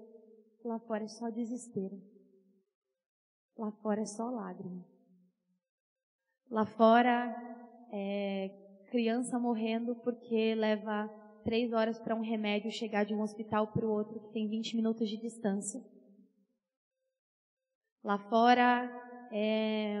Lá 0.63 0.77
fora 0.79 1.05
é 1.05 1.07
só 1.07 1.29
desespero. 1.29 2.01
Lá 3.57 3.71
fora 3.71 4.01
é 4.01 4.05
só 4.05 4.29
lágrima. 4.29 4.85
Lá 6.49 6.65
fora 6.65 7.33
é 7.91 8.49
criança 8.89 9.39
morrendo 9.39 9.95
porque 9.95 10.53
leva 10.53 11.09
três 11.43 11.71
horas 11.71 11.97
para 11.97 12.15
um 12.15 12.21
remédio 12.21 12.69
chegar 12.71 13.05
de 13.05 13.15
um 13.15 13.21
hospital 13.21 13.67
para 13.67 13.85
o 13.85 13.89
outro 13.91 14.19
que 14.19 14.33
tem 14.33 14.49
20 14.49 14.75
minutos 14.75 15.09
de 15.09 15.17
distância. 15.17 15.81
Lá 18.03 18.17
fora, 18.17 18.89
é, 19.31 19.99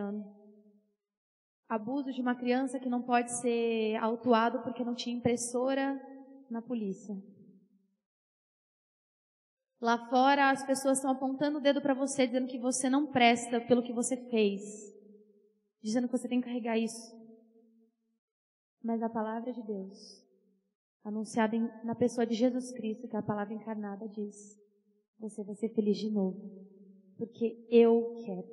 abuso 1.69 2.11
de 2.11 2.19
uma 2.19 2.35
criança 2.35 2.79
que 2.79 2.89
não 2.89 3.03
pode 3.03 3.31
ser 3.39 3.95
autuado 3.97 4.63
porque 4.63 4.83
não 4.83 4.95
tinha 4.95 5.15
impressora 5.15 6.01
na 6.49 6.61
polícia. 6.61 7.15
Lá 9.79 10.09
fora, 10.09 10.49
as 10.49 10.65
pessoas 10.65 10.97
estão 10.97 11.11
apontando 11.11 11.59
o 11.59 11.61
dedo 11.61 11.81
para 11.81 11.93
você, 11.93 12.25
dizendo 12.25 12.47
que 12.47 12.59
você 12.59 12.89
não 12.89 13.11
presta 13.11 13.61
pelo 13.61 13.83
que 13.83 13.93
você 13.93 14.17
fez, 14.29 14.61
dizendo 15.81 16.07
que 16.07 16.17
você 16.17 16.27
tem 16.27 16.41
que 16.41 16.47
carregar 16.47 16.77
isso. 16.77 17.19
Mas 18.83 19.01
a 19.03 19.09
palavra 19.09 19.53
de 19.53 19.61
Deus, 19.61 20.25
anunciada 21.03 21.55
em, 21.55 21.69
na 21.83 21.93
pessoa 21.93 22.25
de 22.25 22.33
Jesus 22.33 22.71
Cristo, 22.71 23.07
que 23.07 23.15
é 23.15 23.19
a 23.19 23.23
palavra 23.23 23.53
encarnada, 23.53 24.07
diz: 24.09 24.59
você 25.19 25.43
vai 25.43 25.55
ser 25.55 25.69
feliz 25.69 25.97
de 25.97 26.11
novo 26.11 26.70
porque 27.21 27.67
eu 27.69 28.15
quero. 28.25 28.47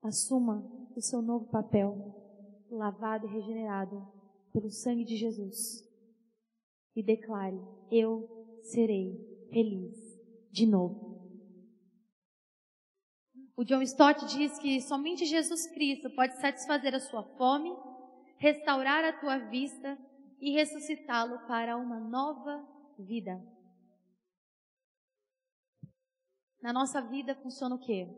Assuma 0.00 0.64
o 0.94 1.00
seu 1.00 1.20
novo 1.20 1.46
papel, 1.46 2.14
lavado 2.70 3.26
e 3.26 3.28
regenerado 3.28 4.06
pelo 4.52 4.70
sangue 4.70 5.04
de 5.04 5.16
Jesus. 5.16 5.84
E 6.94 7.02
declare: 7.02 7.60
Eu 7.90 8.28
serei 8.62 9.18
feliz 9.50 9.96
de 10.52 10.64
novo. 10.64 11.16
O 13.56 13.64
John 13.64 13.82
Stott 13.82 14.24
diz 14.26 14.56
que 14.60 14.80
somente 14.80 15.24
Jesus 15.24 15.66
Cristo 15.72 16.08
pode 16.14 16.40
satisfazer 16.40 16.94
a 16.94 17.00
sua 17.00 17.24
fome, 17.36 17.74
restaurar 18.38 19.04
a 19.04 19.18
tua 19.18 19.38
vista 19.38 19.98
e 20.40 20.52
ressuscitá-lo 20.52 21.36
para 21.48 21.76
uma 21.76 21.98
nova 21.98 22.64
vida. 22.96 23.55
Na 26.66 26.72
nossa 26.72 27.00
vida 27.00 27.32
funciona 27.36 27.76
o 27.76 27.78
quê? 27.78 28.08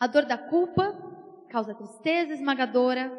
A 0.00 0.06
dor 0.06 0.24
da 0.24 0.38
culpa 0.38 0.94
causa 1.50 1.74
tristeza 1.74 2.32
esmagadora. 2.32 3.12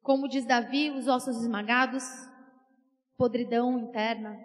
Como 0.00 0.28
diz 0.28 0.46
Davi, 0.46 0.92
os 0.92 1.08
ossos 1.08 1.42
esmagados, 1.42 2.04
podridão 3.16 3.80
interna. 3.80 4.38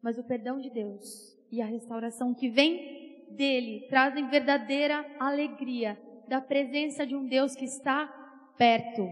Mas 0.00 0.16
o 0.16 0.24
perdão 0.24 0.58
de 0.58 0.70
Deus 0.70 1.38
e 1.52 1.60
a 1.60 1.66
restauração 1.66 2.32
que 2.32 2.48
vem 2.48 3.26
dele 3.36 3.86
trazem 3.90 4.30
verdadeira 4.30 5.04
alegria 5.20 6.00
da 6.28 6.40
presença 6.40 7.06
de 7.06 7.14
um 7.14 7.26
Deus 7.26 7.54
que 7.54 7.66
está 7.66 8.06
perto. 8.56 9.06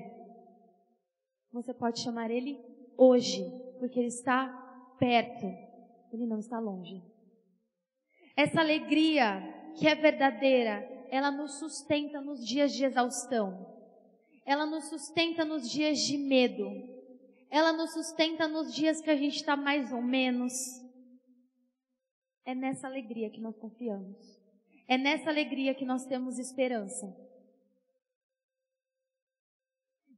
Você 1.52 1.74
pode 1.74 2.00
chamar 2.00 2.30
ele 2.30 2.58
hoje, 2.96 3.44
porque 3.78 3.98
ele 3.98 4.08
está 4.08 4.48
perto. 4.98 5.44
Ele 6.10 6.24
não 6.24 6.38
está 6.38 6.58
longe. 6.58 7.17
Essa 8.38 8.60
alegria 8.60 9.42
que 9.76 9.88
é 9.88 9.96
verdadeira, 9.96 10.88
ela 11.10 11.28
nos 11.28 11.58
sustenta 11.58 12.20
nos 12.20 12.46
dias 12.46 12.72
de 12.72 12.84
exaustão. 12.84 13.66
Ela 14.46 14.64
nos 14.64 14.84
sustenta 14.84 15.44
nos 15.44 15.68
dias 15.68 15.98
de 15.98 16.16
medo. 16.16 16.70
Ela 17.50 17.72
nos 17.72 17.92
sustenta 17.92 18.46
nos 18.46 18.72
dias 18.72 19.00
que 19.00 19.10
a 19.10 19.16
gente 19.16 19.34
está 19.34 19.56
mais 19.56 19.92
ou 19.92 20.00
menos. 20.00 20.52
É 22.44 22.54
nessa 22.54 22.86
alegria 22.86 23.28
que 23.28 23.40
nós 23.40 23.58
confiamos. 23.58 24.16
É 24.86 24.96
nessa 24.96 25.30
alegria 25.30 25.74
que 25.74 25.84
nós 25.84 26.06
temos 26.06 26.38
esperança. 26.38 27.12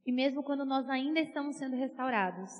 E 0.05 0.11
mesmo 0.11 0.43
quando 0.43 0.63
nós 0.63 0.87
ainda 0.87 1.19
estamos 1.19 1.55
sendo 1.55 1.75
restaurados, 1.75 2.51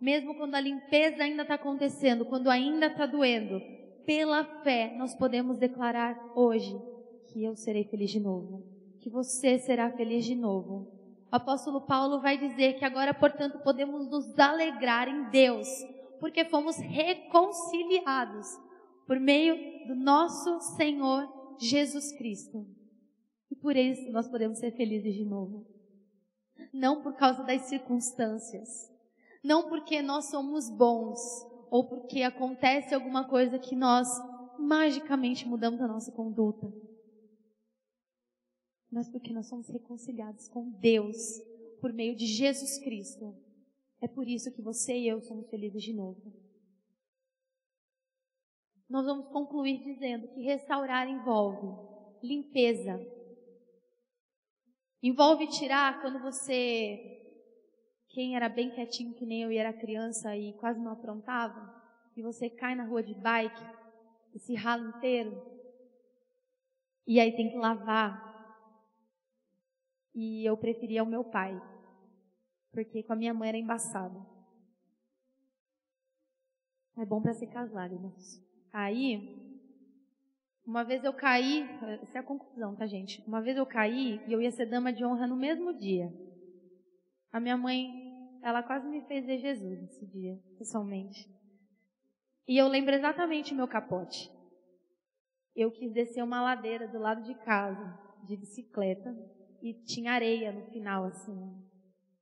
mesmo 0.00 0.34
quando 0.34 0.54
a 0.54 0.60
limpeza 0.60 1.24
ainda 1.24 1.42
está 1.42 1.56
acontecendo, 1.56 2.24
quando 2.24 2.48
ainda 2.48 2.86
está 2.86 3.04
doendo, 3.04 3.60
pela 4.04 4.44
fé, 4.62 4.94
nós 4.96 5.14
podemos 5.14 5.58
declarar 5.58 6.18
hoje 6.34 6.76
que 7.28 7.44
eu 7.44 7.54
serei 7.56 7.84
feliz 7.84 8.10
de 8.10 8.20
novo, 8.20 8.64
que 9.00 9.08
você 9.08 9.58
será 9.58 9.90
feliz 9.92 10.24
de 10.24 10.34
novo. 10.34 10.90
O 11.32 11.36
apóstolo 11.36 11.80
Paulo 11.82 12.20
vai 12.20 12.36
dizer 12.36 12.74
que 12.74 12.84
agora, 12.84 13.14
portanto, 13.14 13.60
podemos 13.60 14.08
nos 14.10 14.38
alegrar 14.38 15.08
em 15.08 15.30
Deus, 15.30 15.68
porque 16.18 16.44
fomos 16.44 16.76
reconciliados 16.76 18.48
por 19.06 19.18
meio 19.18 19.56
do 19.86 19.94
nosso 19.94 20.60
Senhor 20.76 21.28
Jesus 21.58 22.12
Cristo. 22.12 22.66
E 23.50 23.56
por 23.56 23.76
isso 23.76 24.10
nós 24.12 24.28
podemos 24.28 24.58
ser 24.58 24.72
felizes 24.72 25.14
de 25.14 25.24
novo. 25.24 25.66
Não 26.72 27.02
por 27.02 27.14
causa 27.16 27.42
das 27.42 27.62
circunstâncias, 27.62 28.68
não 29.42 29.68
porque 29.68 30.02
nós 30.02 30.26
somos 30.26 30.68
bons, 30.68 31.18
ou 31.70 31.88
porque 31.88 32.22
acontece 32.22 32.94
alguma 32.94 33.28
coisa 33.28 33.58
que 33.58 33.76
nós 33.76 34.08
magicamente 34.58 35.46
mudamos 35.46 35.80
a 35.80 35.88
nossa 35.88 36.12
conduta. 36.12 36.70
Mas 38.90 39.08
porque 39.08 39.32
nós 39.32 39.46
somos 39.46 39.68
reconciliados 39.68 40.48
com 40.48 40.70
Deus 40.70 41.16
por 41.80 41.92
meio 41.92 42.16
de 42.16 42.26
Jesus 42.26 42.78
Cristo. 42.78 43.34
É 44.00 44.08
por 44.08 44.26
isso 44.26 44.52
que 44.52 44.62
você 44.62 44.98
e 44.98 45.08
eu 45.08 45.20
somos 45.20 45.48
felizes 45.48 45.82
de 45.82 45.92
novo. 45.92 46.32
Nós 48.88 49.06
vamos 49.06 49.28
concluir 49.28 49.82
dizendo 49.84 50.26
que 50.28 50.42
restaurar 50.42 51.08
envolve 51.08 51.68
limpeza. 52.22 52.98
Envolve 55.02 55.46
tirar 55.48 56.00
quando 56.02 56.20
você, 56.20 57.19
quem 58.10 58.36
era 58.36 58.48
bem 58.48 58.70
quietinho 58.70 59.14
que 59.14 59.26
nem 59.26 59.42
eu 59.42 59.52
e 59.52 59.56
era 59.56 59.72
criança 59.72 60.36
e 60.36 60.52
quase 60.54 60.80
não 60.80 60.92
aprontava, 60.92 61.74
e 62.16 62.22
você 62.22 62.50
cai 62.50 62.74
na 62.74 62.84
rua 62.84 63.02
de 63.02 63.14
bike 63.14 63.62
e 64.34 64.38
se 64.38 64.54
rala 64.54 64.88
inteiro, 64.88 65.40
e 67.06 67.18
aí 67.18 67.34
tem 67.34 67.50
que 67.50 67.56
lavar. 67.56 68.30
E 70.14 70.44
eu 70.44 70.56
preferia 70.56 71.02
o 71.02 71.06
meu 71.06 71.24
pai, 71.24 71.60
porque 72.72 73.02
com 73.02 73.12
a 73.12 73.16
minha 73.16 73.34
mãe 73.34 73.48
era 73.48 73.58
embaçado. 73.58 74.24
É 76.96 77.04
bom 77.04 77.20
para 77.20 77.34
se 77.34 77.46
casar, 77.46 77.90
irmãos. 77.90 78.40
Aí, 78.72 79.40
uma 80.64 80.84
vez 80.84 81.02
eu 81.02 81.12
caí, 81.12 81.68
essa 82.02 82.18
é 82.18 82.20
a 82.20 82.24
conclusão, 82.24 82.76
tá, 82.76 82.86
gente? 82.86 83.20
Uma 83.26 83.40
vez 83.40 83.56
eu 83.56 83.66
caí 83.66 84.20
e 84.28 84.32
eu 84.32 84.40
ia 84.40 84.52
ser 84.52 84.66
dama 84.66 84.92
de 84.92 85.04
honra 85.04 85.26
no 85.26 85.36
mesmo 85.36 85.72
dia. 85.72 86.12
A 87.32 87.40
minha 87.40 87.56
mãe, 87.56 87.99
ela 88.42 88.62
quase 88.62 88.88
me 88.88 89.02
fez 89.02 89.26
ver 89.26 89.38
Jesus 89.38 89.80
nesse 89.80 90.06
dia, 90.06 90.38
pessoalmente. 90.58 91.28
E 92.46 92.56
eu 92.56 92.68
lembro 92.68 92.94
exatamente 92.94 93.52
o 93.52 93.56
meu 93.56 93.68
capote. 93.68 94.30
Eu 95.54 95.70
quis 95.70 95.92
descer 95.92 96.22
uma 96.22 96.42
ladeira 96.42 96.88
do 96.88 96.98
lado 96.98 97.22
de 97.22 97.34
casa, 97.34 97.98
de 98.24 98.36
bicicleta, 98.36 99.14
e 99.62 99.74
tinha 99.74 100.12
areia 100.12 100.52
no 100.52 100.64
final, 100.70 101.04
assim. 101.04 101.36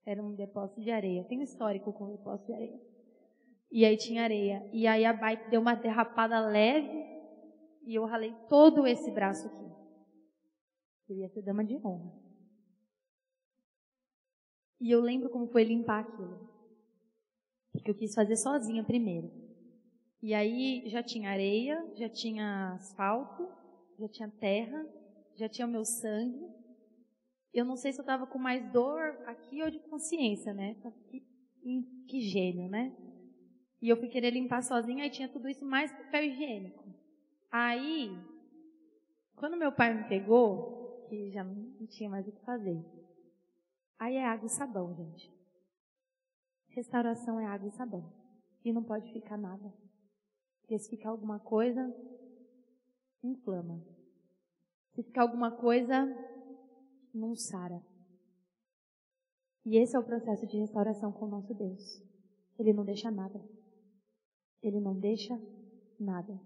Era 0.04 0.22
um 0.22 0.34
depósito 0.34 0.80
de 0.80 0.90
areia. 0.90 1.24
Tem 1.24 1.38
um 1.38 1.42
histórico 1.42 1.92
com 1.92 2.10
depósito 2.10 2.46
de 2.46 2.54
areia. 2.54 2.80
E 3.70 3.84
aí 3.84 3.96
tinha 3.96 4.22
areia. 4.22 4.68
E 4.72 4.86
aí 4.86 5.04
a 5.04 5.12
bike 5.12 5.50
deu 5.50 5.60
uma 5.60 5.74
derrapada 5.74 6.40
leve 6.40 7.06
e 7.84 7.94
eu 7.94 8.04
ralei 8.04 8.34
todo 8.48 8.86
esse 8.86 9.10
braço 9.10 9.46
aqui. 9.46 9.68
Eu 11.08 11.16
ia 11.16 11.28
ser 11.28 11.42
dama 11.42 11.64
de 11.64 11.76
honra. 11.76 12.27
E 14.80 14.90
eu 14.90 15.00
lembro 15.00 15.28
como 15.30 15.48
foi 15.48 15.64
limpar 15.64 16.00
aquilo. 16.00 16.48
Porque 17.72 17.90
eu 17.90 17.94
quis 17.94 18.14
fazer 18.14 18.36
sozinha 18.36 18.84
primeiro. 18.84 19.30
E 20.22 20.34
aí 20.34 20.82
já 20.86 21.02
tinha 21.02 21.30
areia, 21.30 21.80
já 21.94 22.08
tinha 22.08 22.72
asfalto, 22.74 23.48
já 23.98 24.08
tinha 24.08 24.28
terra, 24.28 24.84
já 25.36 25.48
tinha 25.48 25.66
o 25.66 25.70
meu 25.70 25.84
sangue. 25.84 26.46
Eu 27.52 27.64
não 27.64 27.76
sei 27.76 27.92
se 27.92 28.00
eu 28.00 28.02
estava 28.02 28.26
com 28.26 28.38
mais 28.38 28.72
dor 28.72 29.00
aqui 29.26 29.62
ou 29.62 29.70
de 29.70 29.78
consciência, 29.78 30.52
né? 30.52 30.76
Que, 31.08 31.22
que 32.08 32.20
gênio, 32.20 32.68
né? 32.68 32.94
E 33.80 33.88
eu 33.88 33.96
fui 33.96 34.08
querer 34.08 34.30
limpar 34.30 34.62
sozinha 34.62 35.06
e 35.06 35.10
tinha 35.10 35.28
tudo 35.28 35.48
isso 35.48 35.64
mais 35.64 35.92
papel 35.92 36.24
higiênico. 36.24 36.84
Aí, 37.50 38.10
quando 39.36 39.56
meu 39.56 39.72
pai 39.72 39.94
me 39.94 40.08
pegou, 40.08 41.06
que 41.08 41.30
já 41.30 41.44
não 41.44 41.86
tinha 41.86 42.10
mais 42.10 42.26
o 42.26 42.32
que 42.32 42.44
fazer, 42.44 42.84
aí 43.98 44.16
é 44.16 44.24
água 44.24 44.46
e 44.46 44.50
sabão, 44.50 44.94
gente. 44.94 45.32
Restauração 46.68 47.40
é 47.40 47.46
água 47.46 47.68
e 47.68 47.72
sabão. 47.72 48.12
E 48.64 48.72
não 48.72 48.84
pode 48.84 49.12
ficar 49.12 49.36
nada. 49.36 49.72
Porque 50.60 50.78
se 50.78 50.90
ficar 50.90 51.10
alguma 51.10 51.40
coisa, 51.40 51.82
inflama. 53.22 53.82
Se 54.94 55.02
ficar 55.02 55.22
alguma 55.22 55.50
coisa, 55.50 56.06
não 57.14 57.34
sara. 57.34 57.82
E 59.64 59.76
esse 59.76 59.96
é 59.96 59.98
o 59.98 60.04
processo 60.04 60.46
de 60.46 60.58
restauração 60.58 61.12
com 61.12 61.26
o 61.26 61.30
nosso 61.30 61.54
Deus. 61.54 62.02
Ele 62.58 62.72
não 62.72 62.84
deixa 62.84 63.10
nada. 63.10 63.40
Ele 64.62 64.80
não 64.80 64.98
deixa 64.98 65.34
nada. 65.98 66.40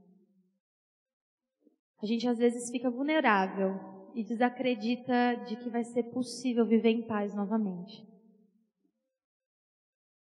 A 2.03 2.07
gente 2.07 2.27
às 2.29 2.39
vezes 2.39 2.71
fica 2.71 2.91
vulnerável 2.91 3.92
e 4.15 4.25
desacredita 4.25 5.35
de 5.47 5.57
que 5.57 5.71
vai 5.71 5.85
ser 5.85 6.05
possível 6.05 6.67
viver 6.67 6.91
em 6.91 7.07
paz 7.07 7.35
novamente. 7.35 8.07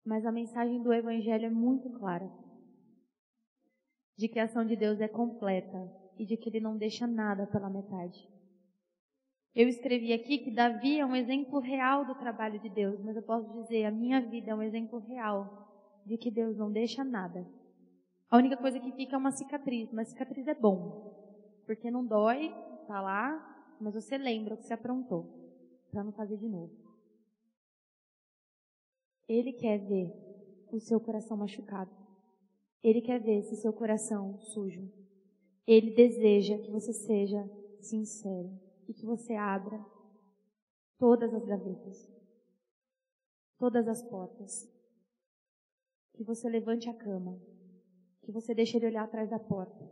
Mas 0.05 0.25
a 0.25 0.31
mensagem 0.31 0.81
do 0.81 0.93
Evangelho 0.93 1.45
é 1.45 1.49
muito 1.49 1.89
clara. 1.91 2.29
De 4.17 4.27
que 4.27 4.39
a 4.39 4.45
ação 4.45 4.65
de 4.65 4.75
Deus 4.75 4.99
é 4.99 5.07
completa 5.07 5.91
e 6.17 6.25
de 6.25 6.37
que 6.37 6.49
Ele 6.49 6.59
não 6.59 6.77
deixa 6.77 7.07
nada 7.07 7.47
pela 7.47 7.69
metade. 7.69 8.27
Eu 9.53 9.67
escrevi 9.67 10.13
aqui 10.13 10.37
que 10.37 10.51
Davi 10.51 10.99
é 10.99 11.05
um 11.05 11.15
exemplo 11.15 11.59
real 11.59 12.05
do 12.05 12.15
trabalho 12.15 12.59
de 12.59 12.69
Deus, 12.69 12.99
mas 13.03 13.15
eu 13.15 13.23
posso 13.23 13.51
dizer, 13.61 13.85
a 13.85 13.91
minha 13.91 14.21
vida 14.21 14.51
é 14.51 14.55
um 14.55 14.63
exemplo 14.63 14.99
real 14.99 16.01
de 16.05 16.17
que 16.17 16.31
Deus 16.31 16.57
não 16.57 16.71
deixa 16.71 17.03
nada 17.03 17.45
a 18.31 18.37
única 18.37 18.55
coisa 18.55 18.79
que 18.79 18.93
fica 18.93 19.13
é 19.13 19.19
uma 19.19 19.33
cicatriz, 19.33 19.91
mas 19.91 20.07
cicatriz 20.07 20.47
é 20.47 20.55
bom, 20.55 21.13
porque 21.65 21.91
não 21.91 22.05
dói, 22.05 22.55
tá 22.87 23.01
lá, 23.01 23.50
mas 23.81 23.93
você 23.93 24.17
lembra 24.17 24.53
o 24.53 24.57
que 24.57 24.65
você 24.65 24.73
aprontou, 24.73 25.25
para 25.91 26.03
não 26.03 26.11
fazer 26.11 26.37
de 26.37 26.47
novo. 26.47 26.73
Ele 29.27 29.53
quer 29.53 29.77
ver 29.79 30.13
o 30.71 30.79
seu 30.79 30.99
coração 30.99 31.37
machucado. 31.37 31.91
Ele 32.83 33.01
quer 33.01 33.19
ver 33.19 33.39
esse 33.39 33.55
seu 33.55 33.71
coração 33.71 34.39
sujo. 34.39 34.91
Ele 35.65 35.91
deseja 35.91 36.57
que 36.57 36.71
você 36.71 36.93
seja 36.93 37.49
sincero 37.79 38.51
e 38.87 38.93
que 38.93 39.05
você 39.05 39.35
abra 39.35 39.83
todas 40.97 41.33
as 41.33 41.45
gavetas, 41.45 42.11
todas 43.57 43.87
as 43.87 44.01
portas, 44.03 44.69
que 46.13 46.23
você 46.23 46.49
levante 46.49 46.89
a 46.89 46.93
cama 46.93 47.39
que 48.21 48.31
você 48.31 48.53
deixe 48.53 48.77
ele 48.77 48.87
olhar 48.87 49.03
atrás 49.03 49.29
da 49.29 49.39
porta. 49.39 49.89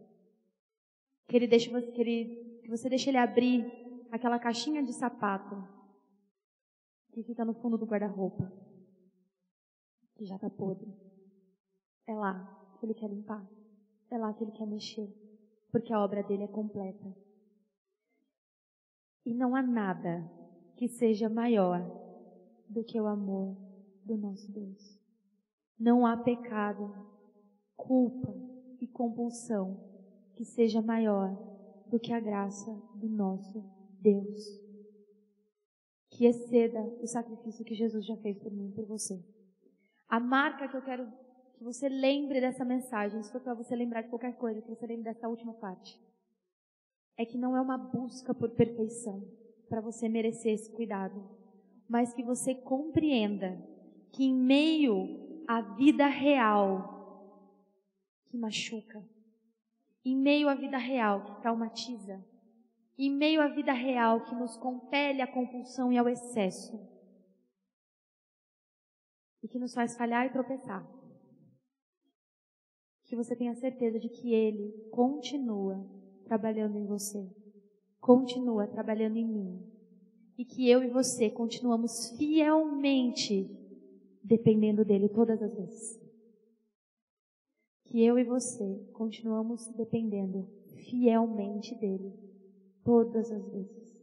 Que 1.28 1.36
ele 1.36 1.47
deixe 1.47 1.69
você, 1.69 1.91
que, 1.91 2.02
ele, 2.02 2.60
que 2.63 2.69
você 2.69 2.89
deixe 2.89 3.10
ele 3.10 3.17
abrir 3.17 3.65
aquela 4.12 4.39
caixinha 4.39 4.84
de 4.84 4.93
sapato 4.93 5.56
que 7.12 7.24
fica 7.24 7.43
no 7.43 7.54
fundo 7.54 7.78
do 7.78 7.86
guarda-roupa, 7.86 8.52
que 10.15 10.26
já 10.26 10.36
está 10.36 10.50
podre. 10.50 10.93
É 12.06 12.13
lá 12.13 12.76
que 12.80 12.86
ele 12.86 12.93
quer 12.93 13.10
limpar. 13.10 13.48
É 14.12 14.17
lá 14.17 14.34
que 14.34 14.43
ele 14.43 14.52
quer 14.52 14.65
mexer, 14.65 15.08
porque 15.72 15.93
a 15.93 16.04
obra 16.04 16.24
dele 16.24 16.43
é 16.43 16.48
completa. 16.48 17.15
E 19.26 19.34
não 19.34 19.56
há 19.56 19.62
nada 19.62 20.30
que 20.76 20.88
seja 20.88 21.30
maior 21.30 21.80
do 22.67 22.84
que 22.84 23.00
o 23.00 23.06
amor 23.06 23.56
do 24.04 24.17
nosso 24.17 24.52
Deus. 24.52 25.00
Não 25.78 26.06
há 26.06 26.17
pecado 26.17 26.91
culpa 27.78 28.34
e 28.80 28.88
compulsão 28.88 29.80
que 30.36 30.43
seja 30.43 30.82
maior 30.82 31.38
do 31.88 32.00
que 32.00 32.13
a 32.13 32.19
graça 32.19 32.72
do 32.95 33.08
nosso 33.08 33.79
Deus. 34.02 34.44
Que 36.10 36.26
exceda 36.26 36.82
o 37.02 37.08
sacrifício 37.08 37.66
que 37.66 37.76
Jesus 37.76 38.06
já 38.06 38.18
fez 38.18 38.38
por 38.38 38.52
mim 38.52 38.70
e 38.70 38.74
por 38.74 38.86
você. 38.86 39.24
A 40.08 40.20
marca 40.20 40.68
que 40.68 40.76
eu 40.76 40.82
quero 40.82 41.08
que 41.54 41.64
você 41.64 41.90
lembre 41.90 42.40
dessa 42.40 42.64
mensagem, 42.64 43.22
se 43.22 43.32
for 43.32 43.42
para 43.42 43.54
você 43.54 43.76
lembrar 43.76 44.02
de 44.02 44.10
qualquer 44.10 44.36
coisa, 44.38 44.62
que 44.62 44.70
você 44.70 44.88
lembre 44.88 45.04
dessa 45.04 45.28
última 45.28 45.54
parte, 45.54 46.00
é 47.18 47.26
que 47.26 47.38
não 47.38 47.56
é 47.56 47.62
uma 47.62 47.78
busca 47.78 48.34
por 48.34 48.50
perfeição 48.52 49.22
para 49.68 49.82
você 49.82 50.08
merecer 50.08 50.54
esse 50.54 50.72
cuidado, 50.72 51.22
mas 51.88 52.14
que 52.14 52.24
você 52.24 52.56
compreenda 52.56 53.62
que 54.12 54.24
em 54.24 54.34
meio 54.34 55.44
à 55.48 55.62
vida 55.62 56.08
real 56.08 56.98
que 58.30 58.38
machuca, 58.38 59.04
em 60.06 60.16
meio 60.16 60.48
à 60.48 60.56
vida 60.56 60.78
real 60.78 61.26
que 61.26 61.42
traumatiza, 61.42 62.24
em 63.00 63.10
meio 63.10 63.42
à 63.42 63.48
vida 63.48 63.72
real 63.72 64.26
que 64.26 64.36
nos 64.36 64.58
compele 64.58 65.22
à 65.22 65.28
compulsão 65.28 65.90
e 65.90 65.98
ao 65.98 66.10
excesso, 66.10 66.78
e 69.42 69.48
que 69.48 69.58
nos 69.58 69.74
faz 69.74 69.96
falhar 69.96 70.26
e 70.26 70.34
tropeçar. 70.34 70.86
Que 73.06 73.16
você 73.16 73.38
tenha 73.38 73.56
certeza 73.56 73.98
de 73.98 74.10
que 74.10 74.34
Ele 74.34 74.90
continua 74.92 75.82
trabalhando 76.26 76.78
em 76.78 76.86
você, 76.86 77.26
continua 78.02 78.68
trabalhando 78.68 79.16
em 79.16 79.26
mim, 79.26 79.66
e 80.38 80.44
que 80.44 80.70
eu 80.70 80.84
e 80.84 80.90
você 80.90 81.30
continuamos 81.30 82.18
fielmente 82.18 83.50
dependendo 84.22 84.84
dele 84.84 85.08
todas 85.08 85.42
as 85.42 85.56
vezes. 85.56 85.98
Que 87.86 88.04
eu 88.04 88.20
e 88.20 88.26
você 88.26 88.92
continuamos 88.92 89.66
dependendo 89.78 90.50
fielmente 90.76 91.74
dele 91.80 92.29
todas 92.84 93.32
as 93.32 93.48
vezes. 93.50 94.00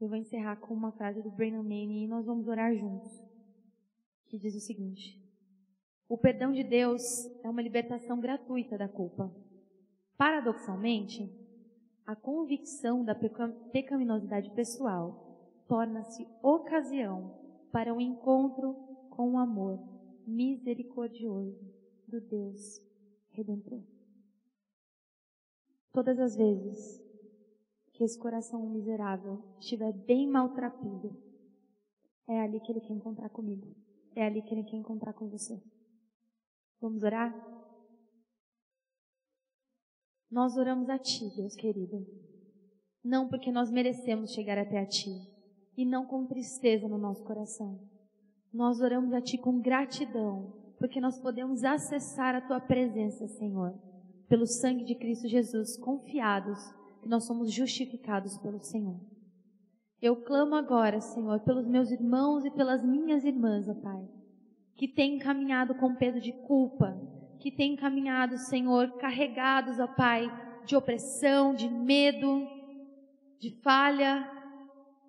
Eu 0.00 0.08
vou 0.08 0.16
encerrar 0.16 0.56
com 0.56 0.74
uma 0.74 0.92
frase 0.92 1.22
do 1.22 1.30
Brennan 1.30 1.62
Manning 1.62 2.04
e 2.04 2.08
nós 2.08 2.26
vamos 2.26 2.46
orar 2.48 2.74
juntos, 2.74 3.10
que 4.26 4.38
diz 4.38 4.54
o 4.54 4.60
seguinte: 4.60 5.18
O 6.08 6.18
perdão 6.18 6.52
de 6.52 6.62
Deus 6.62 7.02
é 7.42 7.48
uma 7.48 7.62
libertação 7.62 8.20
gratuita 8.20 8.76
da 8.76 8.88
culpa. 8.88 9.34
Paradoxalmente, 10.16 11.32
a 12.06 12.14
convicção 12.14 13.04
da 13.04 13.14
pecaminosidade 13.14 14.50
pessoal 14.50 15.64
torna-se 15.66 16.28
ocasião 16.42 17.34
para 17.72 17.94
um 17.94 18.00
encontro 18.00 18.74
com 19.10 19.32
o 19.32 19.38
amor 19.38 19.78
misericordioso 20.26 21.58
do 22.06 22.20
Deus 22.20 22.82
Redentor. 23.30 23.93
Todas 25.94 26.18
as 26.18 26.34
vezes 26.34 27.00
que 27.92 28.02
esse 28.02 28.18
coração 28.18 28.68
miserável 28.68 29.40
estiver 29.60 29.92
bem 29.92 30.28
maltrapilho, 30.28 31.16
é 32.26 32.40
ali 32.40 32.58
que 32.58 32.72
Ele 32.72 32.80
quer 32.80 32.94
encontrar 32.94 33.28
comigo. 33.30 33.72
É 34.16 34.26
ali 34.26 34.42
que 34.42 34.52
Ele 34.52 34.64
quer 34.64 34.76
encontrar 34.76 35.12
com 35.12 35.28
você. 35.28 35.62
Vamos 36.80 37.04
orar? 37.04 37.32
Nós 40.28 40.56
oramos 40.56 40.90
a 40.90 40.98
Ti, 40.98 41.32
Deus 41.36 41.54
querido. 41.54 42.04
Não 43.04 43.28
porque 43.28 43.52
nós 43.52 43.70
merecemos 43.70 44.32
chegar 44.32 44.58
até 44.58 44.80
a 44.80 44.86
Ti. 44.86 45.12
E 45.76 45.84
não 45.84 46.06
com 46.06 46.26
tristeza 46.26 46.88
no 46.88 46.98
nosso 46.98 47.22
coração. 47.22 47.88
Nós 48.52 48.80
oramos 48.80 49.12
a 49.12 49.20
Ti 49.20 49.38
com 49.38 49.60
gratidão, 49.60 50.74
porque 50.76 51.00
nós 51.00 51.20
podemos 51.20 51.62
acessar 51.62 52.34
a 52.34 52.40
Tua 52.40 52.60
presença, 52.60 53.28
Senhor, 53.28 53.80
pelo 54.28 54.46
sangue 54.46 54.84
de 54.84 54.94
Cristo 54.94 55.28
Jesus, 55.28 55.76
confiados 55.76 56.58
que 57.02 57.08
nós 57.08 57.24
somos 57.24 57.52
justificados 57.52 58.38
pelo 58.38 58.60
Senhor. 58.60 58.98
Eu 60.00 60.16
clamo 60.16 60.54
agora, 60.54 61.00
Senhor, 61.00 61.40
pelos 61.40 61.66
meus 61.66 61.90
irmãos 61.90 62.44
e 62.44 62.50
pelas 62.50 62.82
minhas 62.84 63.24
irmãs, 63.24 63.68
ó 63.68 63.74
Pai, 63.74 64.08
que 64.76 64.88
têm 64.88 65.18
caminhado 65.18 65.74
com 65.76 65.94
peso 65.94 66.20
de 66.20 66.32
culpa, 66.32 66.94
que 67.38 67.50
têm 67.50 67.76
caminhado, 67.76 68.36
Senhor, 68.38 68.92
carregados, 68.98 69.78
ó 69.78 69.86
Pai, 69.86 70.26
de 70.64 70.76
opressão, 70.76 71.54
de 71.54 71.68
medo, 71.68 72.46
de 73.38 73.50
falha, 73.62 74.30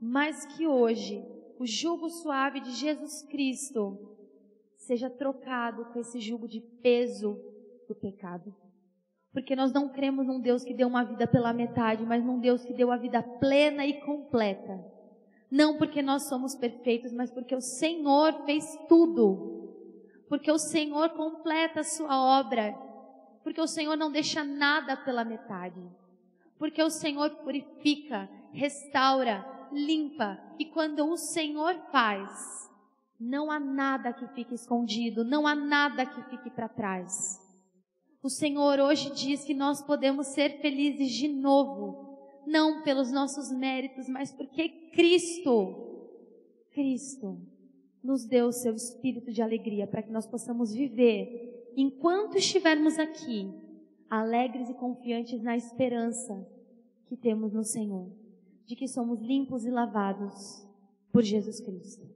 mas 0.01 0.45
que 0.45 0.67
hoje 0.67 1.23
o 1.57 1.65
jugo 1.65 2.09
suave 2.09 2.59
de 2.59 2.71
Jesus 2.71 3.21
Cristo 3.23 3.97
seja 4.77 5.09
trocado 5.09 5.85
com 5.85 5.99
esse 5.99 6.19
jugo 6.19 6.47
de 6.47 6.59
peso 6.59 7.39
do 7.87 7.95
pecado. 7.95 8.53
Porque 9.35 9.53
nós 9.53 9.73
não 9.73 9.89
cremos 9.89 10.27
num 10.27 10.39
Deus 10.39 10.63
que 10.63 10.73
deu 10.73 10.87
uma 10.87 11.03
vida 11.03 11.27
pela 11.27 11.51
metade, 11.51 12.05
mas 12.05 12.23
num 12.23 12.39
Deus 12.39 12.63
que 12.63 12.71
deu 12.71 12.89
a 12.89 12.95
vida 12.95 13.21
plena 13.21 13.85
e 13.85 13.99
completa. 13.99 14.81
Não 15.51 15.77
porque 15.77 16.01
nós 16.01 16.29
somos 16.29 16.55
perfeitos, 16.55 17.11
mas 17.11 17.29
porque 17.29 17.53
o 17.53 17.59
Senhor 17.59 18.45
fez 18.45 18.65
tudo. 18.87 19.73
Porque 20.29 20.49
o 20.49 20.57
Senhor 20.57 21.09
completa 21.09 21.81
a 21.81 21.83
sua 21.83 22.39
obra. 22.39 22.73
Porque 23.43 23.59
o 23.59 23.67
Senhor 23.67 23.97
não 23.97 24.09
deixa 24.09 24.41
nada 24.41 24.95
pela 24.95 25.25
metade. 25.25 25.85
Porque 26.57 26.81
o 26.81 26.89
Senhor 26.89 27.29
purifica, 27.31 28.29
restaura, 28.53 29.45
limpa. 29.69 30.39
E 30.57 30.63
quando 30.63 31.05
o 31.11 31.17
Senhor 31.17 31.75
faz, 31.91 32.71
não 33.19 33.51
há 33.51 33.59
nada 33.59 34.13
que 34.13 34.27
fique 34.29 34.55
escondido, 34.55 35.25
não 35.25 35.45
há 35.45 35.53
nada 35.53 36.05
que 36.05 36.21
fique 36.29 36.49
para 36.49 36.69
trás. 36.69 37.44
O 38.25 38.29
Senhor 38.29 38.79
hoje 38.79 39.13
diz 39.13 39.43
que 39.43 39.53
nós 39.53 39.83
podemos 39.83 40.25
ser 40.25 40.59
felizes 40.59 41.11
de 41.11 41.27
novo, 41.27 42.17
não 42.47 42.81
pelos 42.81 43.11
nossos 43.11 43.51
méritos, 43.51 44.09
mas 44.09 44.31
porque 44.31 44.67
Cristo, 44.95 46.09
Cristo, 46.71 47.39
nos 48.03 48.25
deu 48.25 48.47
o 48.47 48.51
seu 48.51 48.73
espírito 48.73 49.31
de 49.31 49.43
alegria 49.43 49.85
para 49.85 50.01
que 50.01 50.11
nós 50.11 50.25
possamos 50.25 50.73
viver, 50.73 51.71
enquanto 51.77 52.35
estivermos 52.35 52.97
aqui, 52.97 53.53
alegres 54.09 54.71
e 54.71 54.73
confiantes 54.73 55.43
na 55.43 55.55
esperança 55.55 56.33
que 57.05 57.15
temos 57.15 57.53
no 57.53 57.63
Senhor, 57.63 58.11
de 58.65 58.75
que 58.75 58.87
somos 58.87 59.21
limpos 59.21 59.65
e 59.65 59.69
lavados 59.69 60.67
por 61.11 61.21
Jesus 61.21 61.59
Cristo. 61.59 62.09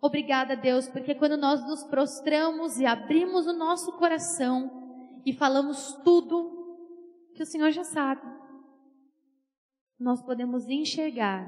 Obrigada, 0.00 0.56
Deus, 0.56 0.88
porque 0.88 1.14
quando 1.14 1.36
nós 1.36 1.62
nos 1.66 1.84
prostramos 1.84 2.80
e 2.80 2.86
abrimos 2.86 3.46
o 3.46 3.52
nosso 3.52 3.92
coração, 3.98 4.85
e 5.26 5.32
falamos 5.32 5.92
tudo 6.04 6.54
que 7.34 7.42
o 7.42 7.46
Senhor 7.46 7.72
já 7.72 7.82
sabe, 7.82 8.22
nós 9.98 10.22
podemos 10.22 10.68
enxergar 10.68 11.44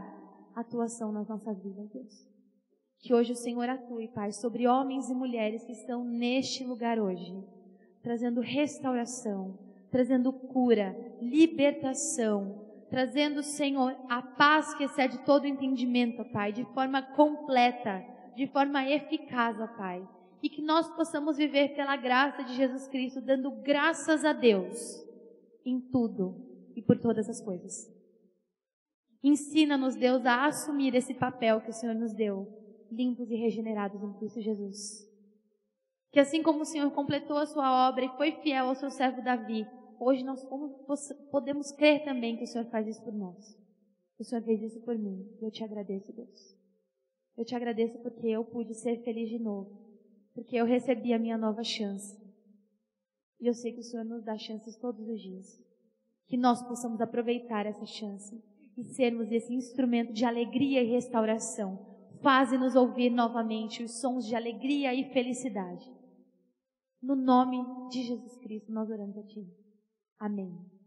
a 0.57 0.63
atuação 0.63 1.13
nas 1.13 1.29
nossas 1.29 1.63
vidas, 1.63 1.89
Deus. 1.91 2.29
Que 2.99 3.15
hoje 3.15 3.33
o 3.33 3.37
Senhor 3.37 3.69
atue, 3.69 4.09
Pai, 4.09 4.33
sobre 4.33 4.67
homens 4.67 5.09
e 5.09 5.15
mulheres 5.15 5.65
que 5.65 5.71
estão 5.71 6.03
neste 6.03 6.65
lugar 6.65 6.99
hoje, 6.99 7.33
trazendo 8.03 8.41
restauração, 8.41 9.57
trazendo 9.93 10.33
cura, 10.33 10.97
libertação, 11.23 12.67
trazendo, 12.91 13.45
Senhor, 13.45 13.97
a 14.11 14.21
paz 14.21 14.75
que 14.75 14.83
excede 14.83 15.25
todo 15.25 15.47
entendimento, 15.47 16.25
Pai, 16.33 16.53
de 16.53 16.65
forma 16.75 17.01
completa, 17.15 18.05
de 18.35 18.49
forma 18.49 18.91
eficaz, 18.91 19.57
Pai 19.77 20.18
e 20.43 20.49
que 20.49 20.63
nós 20.63 20.89
possamos 20.95 21.37
viver 21.37 21.75
pela 21.75 21.97
graça 21.97 22.43
de 22.45 22.55
Jesus 22.55 22.87
Cristo, 22.87 23.21
dando 23.21 23.51
graças 23.51 24.25
a 24.25 24.33
Deus 24.33 25.05
em 25.65 25.81
tudo 25.81 26.37
e 26.77 26.83
por 26.83 26.99
todas 26.99 27.29
as 27.29 27.41
coisas. 27.41 27.93
Ensina-nos, 29.23 29.97
Deus, 29.97 30.25
a 30.25 30.47
assumir 30.47 30.95
esse 30.95 31.13
papel 31.13 31.61
que 31.61 31.71
o 31.71 31.75
Senhor 31.75 31.95
nos 31.95 32.15
deu, 32.15 32.47
limpos 32.91 33.31
e 33.31 33.37
regenerados 33.37 34.03
em 34.03 34.13
Cristo 34.15 34.41
Jesus. 34.41 35.07
Que 36.13 36.21
assim 36.21 36.43
como 36.43 36.63
o 36.63 36.65
Senhor 36.65 36.91
completou 36.93 37.37
a 37.37 37.47
sua 37.47 37.89
obra 37.89 38.05
e 38.05 38.17
foi 38.17 38.33
fiel 38.33 38.69
ao 38.69 38.77
seu 38.77 38.91
servo 38.91 39.23
Davi, 39.23 39.67
hoje 39.99 40.23
nós 40.25 40.47
podemos 41.31 41.73
crer 41.73 42.05
também 42.05 42.37
que 42.37 42.45
o 42.45 42.47
Senhor 42.47 42.65
faz 42.67 42.87
isso 42.87 43.03
por 43.03 43.13
nós. 43.13 43.59
O 44.19 44.25
Senhor 44.25 44.43
fez 44.43 44.63
isso 44.63 44.81
por 44.83 44.97
mim. 44.97 45.29
Eu 45.43 45.51
te 45.51 45.65
agradeço, 45.65 46.13
Deus. 46.13 46.57
Eu 47.37 47.45
te 47.45 47.55
agradeço 47.55 47.99
porque 47.99 48.29
eu 48.29 48.45
pude 48.45 48.75
ser 48.75 49.03
feliz 49.03 49.29
de 49.29 49.39
novo 49.39 49.88
porque 50.39 50.55
eu 50.55 50.65
recebi 50.65 51.13
a 51.13 51.19
minha 51.19 51.37
nova 51.37 51.65
chance. 51.65 52.17
E 53.41 53.47
eu 53.49 53.53
sei 53.53 53.73
que 53.73 53.81
o 53.81 53.83
Senhor 53.83 54.05
nos 54.05 54.23
dá 54.23 54.39
chances 54.39 54.77
todos 54.77 55.09
os 55.09 55.21
dias. 55.21 55.61
Que 56.29 56.37
nós 56.37 56.63
possamos 56.63 57.01
aproveitar 57.01 57.67
essa 57.67 57.85
chance 57.85 58.41
e 58.77 58.85
sermos 58.85 59.33
esse 59.33 59.53
instrumento 59.53 60.13
de 60.13 60.25
alegria 60.25 60.81
e 60.81 60.93
restauração. 60.93 61.85
Faze-nos 62.23 62.77
ouvir 62.77 63.11
novamente 63.11 63.83
os 63.83 64.01
sons 64.01 64.29
de 64.29 64.37
alegria 64.37 64.95
e 64.95 65.13
felicidade. 65.13 65.93
No 67.03 67.17
nome 67.17 67.59
de 67.91 68.05
Jesus 68.05 68.37
Cristo, 68.39 68.71
nós 68.71 68.89
oramos 68.89 69.19
a 69.19 69.25
Ti. 69.25 69.45
Amém. 70.21 70.78